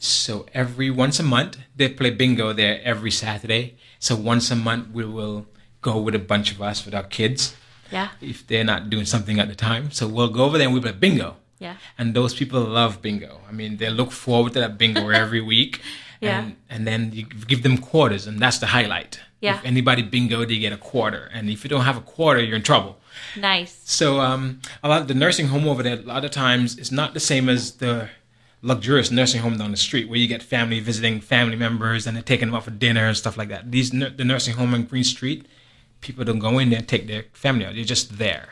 [0.00, 3.76] So every once a month they play bingo there every Saturday.
[4.00, 5.46] So once a month we will
[5.80, 7.54] go with a bunch of us with our kids
[7.92, 9.92] Yeah, if they're not doing something at the time.
[9.92, 11.36] So we'll go over there and we play bingo.
[11.60, 13.32] yeah, And those people love bingo.
[13.48, 15.80] I mean, they look forward to that bingo every week.
[16.20, 16.38] Yeah.
[16.38, 19.20] And, and then you give them quarters, and that's the highlight.
[19.40, 19.56] Yeah.
[19.58, 21.30] If anybody bingo, they get a quarter.
[21.32, 22.98] And if you don't have a quarter, you're in trouble.
[23.36, 23.80] Nice.
[23.84, 26.92] So um, a lot of the nursing home over there, a lot of times, it's
[26.92, 28.08] not the same as the
[28.62, 32.22] luxurious nursing home down the street where you get family visiting family members and they're
[32.22, 33.70] taking them out for dinner and stuff like that.
[33.70, 35.46] These the nursing home on Green Street,
[36.00, 37.74] people don't go in there and take their family out.
[37.74, 38.50] They're just there,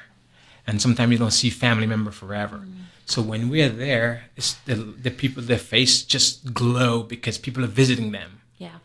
[0.67, 2.63] and sometimes you don't see family member forever.
[3.07, 7.69] So when we're there, it's the the people their face just glow because people are
[7.69, 8.79] visiting them Yeah,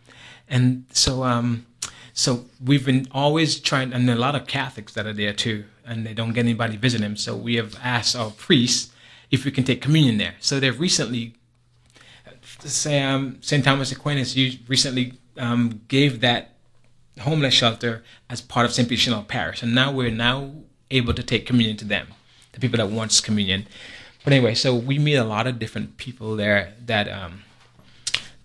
[0.49, 1.65] and so um
[2.13, 6.05] so we've been always trying and a lot of catholics that are there too and
[6.05, 8.93] they don't get anybody visit them so we have asked our priests
[9.33, 10.35] if we can take communion there.
[10.39, 11.33] So they've recently
[12.59, 16.51] say um st thomas aquinas you recently um gave that
[17.19, 19.63] homeless shelter as part of st peter Chanel parish.
[19.63, 20.51] And now we're now
[20.91, 22.07] able to take communion to them
[22.53, 23.65] the people that wants communion.
[24.23, 27.41] But anyway so we meet a lot of different people there that um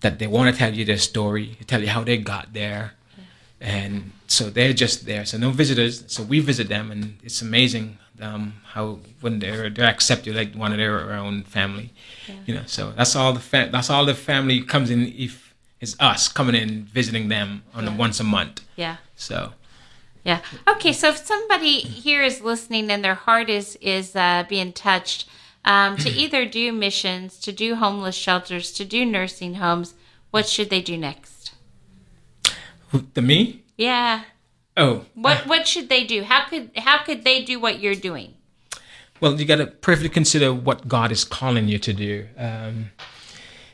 [0.01, 2.93] that they want to tell you their story, tell you how they got there.
[3.61, 5.25] And so they're just there.
[5.25, 6.03] So no visitors.
[6.07, 10.71] So we visit them, and it's amazing um, how when they're they're accepted like one
[10.71, 11.91] of their own family.
[12.45, 12.63] You know.
[12.65, 15.07] So that's all the fa- that's all the family comes in.
[15.07, 18.61] If it's us coming in visiting them on a once a month.
[18.75, 18.97] yeah.
[19.15, 19.53] So
[20.23, 20.41] Yeah.
[20.67, 20.93] Okay.
[20.93, 25.27] So if somebody here is listening and their heart is is uh, being touched
[25.65, 29.93] um, to either do missions, to do homeless shelters, to do nursing homes,
[30.31, 31.38] what should they do next?
[33.13, 33.63] The me.
[33.77, 34.23] Yeah.
[34.77, 36.23] Oh, What what should they do?
[36.23, 38.35] How could how could they do what you're doing?
[39.19, 42.27] Well, you got to prayerfully consider what God is calling you to do.
[42.37, 42.91] Um,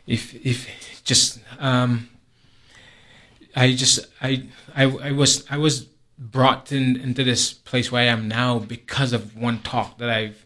[0.07, 2.09] if if just um,
[3.55, 5.87] I just I, I I was I was
[6.17, 10.45] brought in, into this place where I am now because of one talk that I've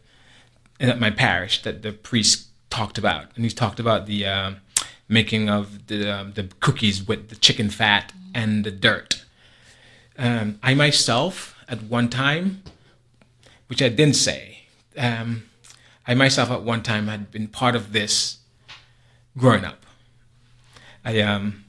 [0.80, 4.52] at my parish that the priest talked about, and he talked about the uh,
[5.08, 9.26] making of the um, the cookies with the chicken fat and the dirt.
[10.18, 12.64] Um, I myself, at one time,
[13.68, 14.64] which I didn't say,
[14.98, 15.44] um,
[16.08, 18.40] I myself at one time had been part of this
[19.38, 19.86] growing up.
[21.06, 21.66] I um,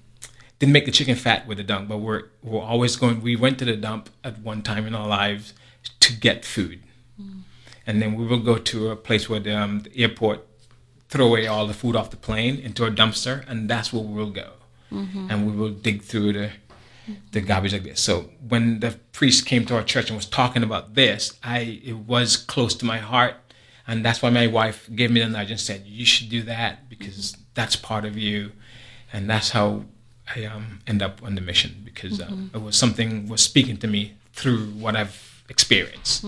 [0.58, 3.22] didn't make the chicken fat with the dump, but we're we're always going.
[3.22, 5.54] We went to the dump at one time in our lives
[6.00, 6.82] to get food,
[7.86, 10.46] and then we will go to a place where the, um, the airport
[11.08, 14.14] throw away all the food off the plane into a dumpster, and that's where we
[14.14, 14.30] will
[14.90, 16.50] go, and we will dig through the
[17.32, 18.00] the garbage like this.
[18.00, 21.96] So when the priest came to our church and was talking about this, I it
[21.96, 23.34] was close to my heart,
[23.86, 26.88] and that's why my wife gave me the nudge and said, "You should do that
[26.88, 28.52] because that's part of you,"
[29.12, 29.84] and that's how
[30.34, 33.88] I um, end up on the mission because uh, it was something was speaking to
[33.88, 36.24] me through what I've experienced.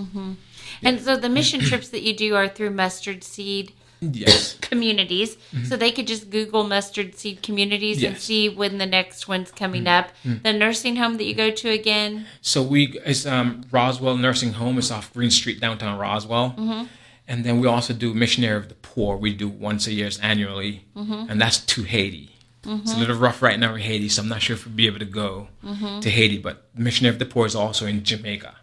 [0.82, 3.72] And so the mission trips that you do are through mustard seed
[4.03, 4.55] Yes.
[4.61, 5.36] communities.
[5.36, 5.64] Mm-hmm.
[5.64, 9.84] So they could just Google mustard seed communities and see when the next one's coming
[9.84, 10.32] mm-hmm.
[10.32, 10.42] up.
[10.42, 12.26] The nursing home that you go to again.
[12.40, 14.78] So we it's um, Roswell Nursing Home.
[14.78, 16.50] It's off Green Street, downtown Roswell.
[16.59, 16.86] Mm-hmm.
[17.28, 19.16] And then we also do Missionary of the Poor.
[19.16, 22.30] We do once a year annually, and that's to Haiti.
[22.64, 24.86] It's a little rough right now in Haiti, so I'm not sure if we'll be
[24.86, 26.38] able to go to Haiti.
[26.38, 28.57] But Missionary of the Poor is also in Jamaica.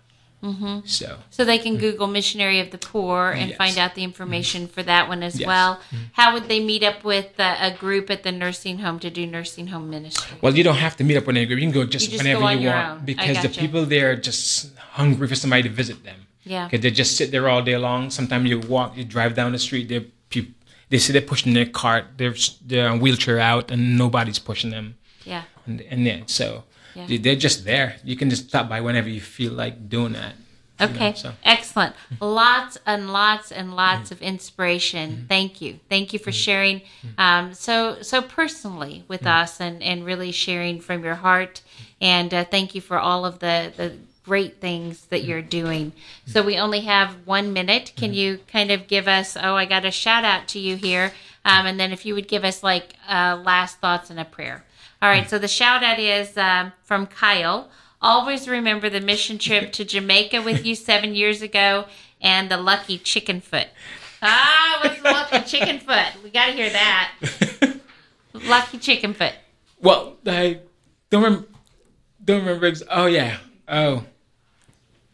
[0.43, 0.79] Mm-hmm.
[0.85, 3.57] So So they can Google Missionary of the Poor and Yes.
[3.57, 4.09] find out the mm-hmm.
[4.09, 5.47] information for that one as Yes.
[5.47, 5.75] well.
[5.75, 6.03] Mm-hmm.
[6.13, 9.27] How would they meet up with uh, a group at the nursing home to do
[9.27, 10.37] nursing home ministry?
[10.41, 11.59] Well, you don't have to meet up with any group.
[11.59, 13.05] You can go just, You just whenever go you want own.
[13.05, 16.27] Because the people there are just hungry for somebody to visit them.
[16.43, 16.65] Yeah.
[16.67, 18.09] Because they just sit there all day long.
[18.09, 19.89] Sometimes you walk, you drive down the street.
[20.89, 22.33] They see they're pushing their cart, their
[22.65, 24.95] their wheelchair out, and nobody's pushing them.
[25.23, 25.43] Yeah.
[25.67, 26.63] And, and yeah, so
[26.95, 27.05] Yeah.
[27.07, 27.95] they- they're just there.
[28.03, 30.33] You can just stop by whenever you feel like doing that.
[30.79, 31.13] you know, Okay.
[31.15, 31.93] so Excellent.
[32.21, 35.25] Lots and lots and lots of inspiration.
[35.27, 35.79] Thank you.
[35.89, 36.81] Thank you for sharing
[37.17, 41.61] um, so so personally with us and, and really sharing from your heart.
[42.01, 45.91] And uh, thank you for all of the, the great things that you're doing.
[46.27, 47.91] So we only have one minute.
[47.97, 51.11] Can you kind of give us, oh, I got a shout out to you here.
[51.43, 54.63] Um, and then if you would give us like uh, last thoughts and a prayer.
[55.01, 55.29] All right.
[55.29, 57.69] So the shout out is um, from Kyle.
[58.01, 61.85] Always remember the mission trip to Jamaica with you seven years ago
[62.21, 63.67] and the lucky chicken foot.
[64.21, 66.23] Ah, what's the lucky chicken foot?
[66.23, 67.11] We got to hear that.
[68.33, 69.33] Lucky chicken foot.
[69.81, 70.59] Well, I
[71.09, 71.47] don't remember.
[72.23, 72.71] Don't remember.
[72.91, 73.37] Oh yeah.
[73.67, 74.03] Oh.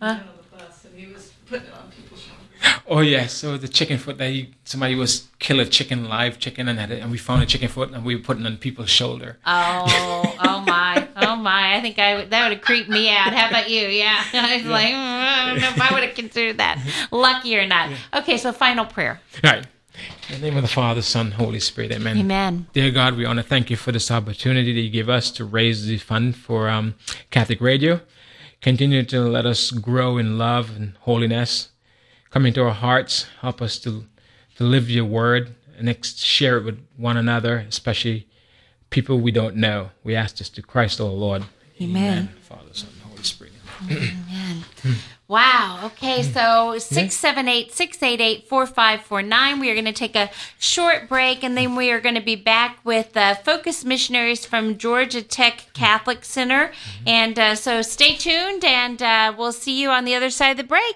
[0.02, 2.55] on the bus, and he was putting it on people's shoulders.
[2.88, 3.26] Oh yeah.
[3.26, 6.92] So the chicken foot that he, somebody was kill a chicken, live chicken, and had
[6.92, 9.40] it, and we found a chicken foot, and we were putting on people's shoulder.
[9.46, 11.76] Oh, oh my, oh my!
[11.76, 13.34] I think I would, that would have creeped me out.
[13.34, 13.88] How about you?
[13.88, 16.80] Yeah, I was like, mm, I don't know if I would have considered that
[17.12, 17.92] lucky or not.
[18.14, 19.20] Okay, so final prayer.
[19.44, 19.66] All right.
[20.30, 21.92] In the name of the Father, Son, Holy Spirit.
[21.92, 22.18] Amen.
[22.18, 22.68] Amen.
[22.74, 25.46] Dear God, we want to thank you for this opportunity that you give us to
[25.46, 26.96] raise the fund for um,
[27.32, 28.02] Catholic Radio.
[28.62, 31.70] Continue to let us grow in love and holiness.
[32.36, 33.28] Come into our hearts.
[33.40, 34.04] Help us to,
[34.58, 38.28] to live your word and ex- share it with one another, especially
[38.90, 39.92] people we don't know.
[40.04, 41.46] We ask this to Christ our Lord.
[41.82, 42.28] Amen.
[42.42, 43.54] Father, Son, Holy Spirit.
[43.90, 44.66] Amen.
[45.30, 45.80] wow.
[45.86, 46.24] Okay.
[46.24, 49.60] So six seven eight six eight eight four five four nine.
[49.60, 50.30] We are going to take a
[50.60, 54.78] short break, and then we are going to be back with uh, Focus Missionaries from
[54.78, 56.72] Georgia Tech Catholic Center.
[57.08, 60.58] And uh, so stay tuned, and uh, we'll see you on the other side of
[60.58, 60.96] the break.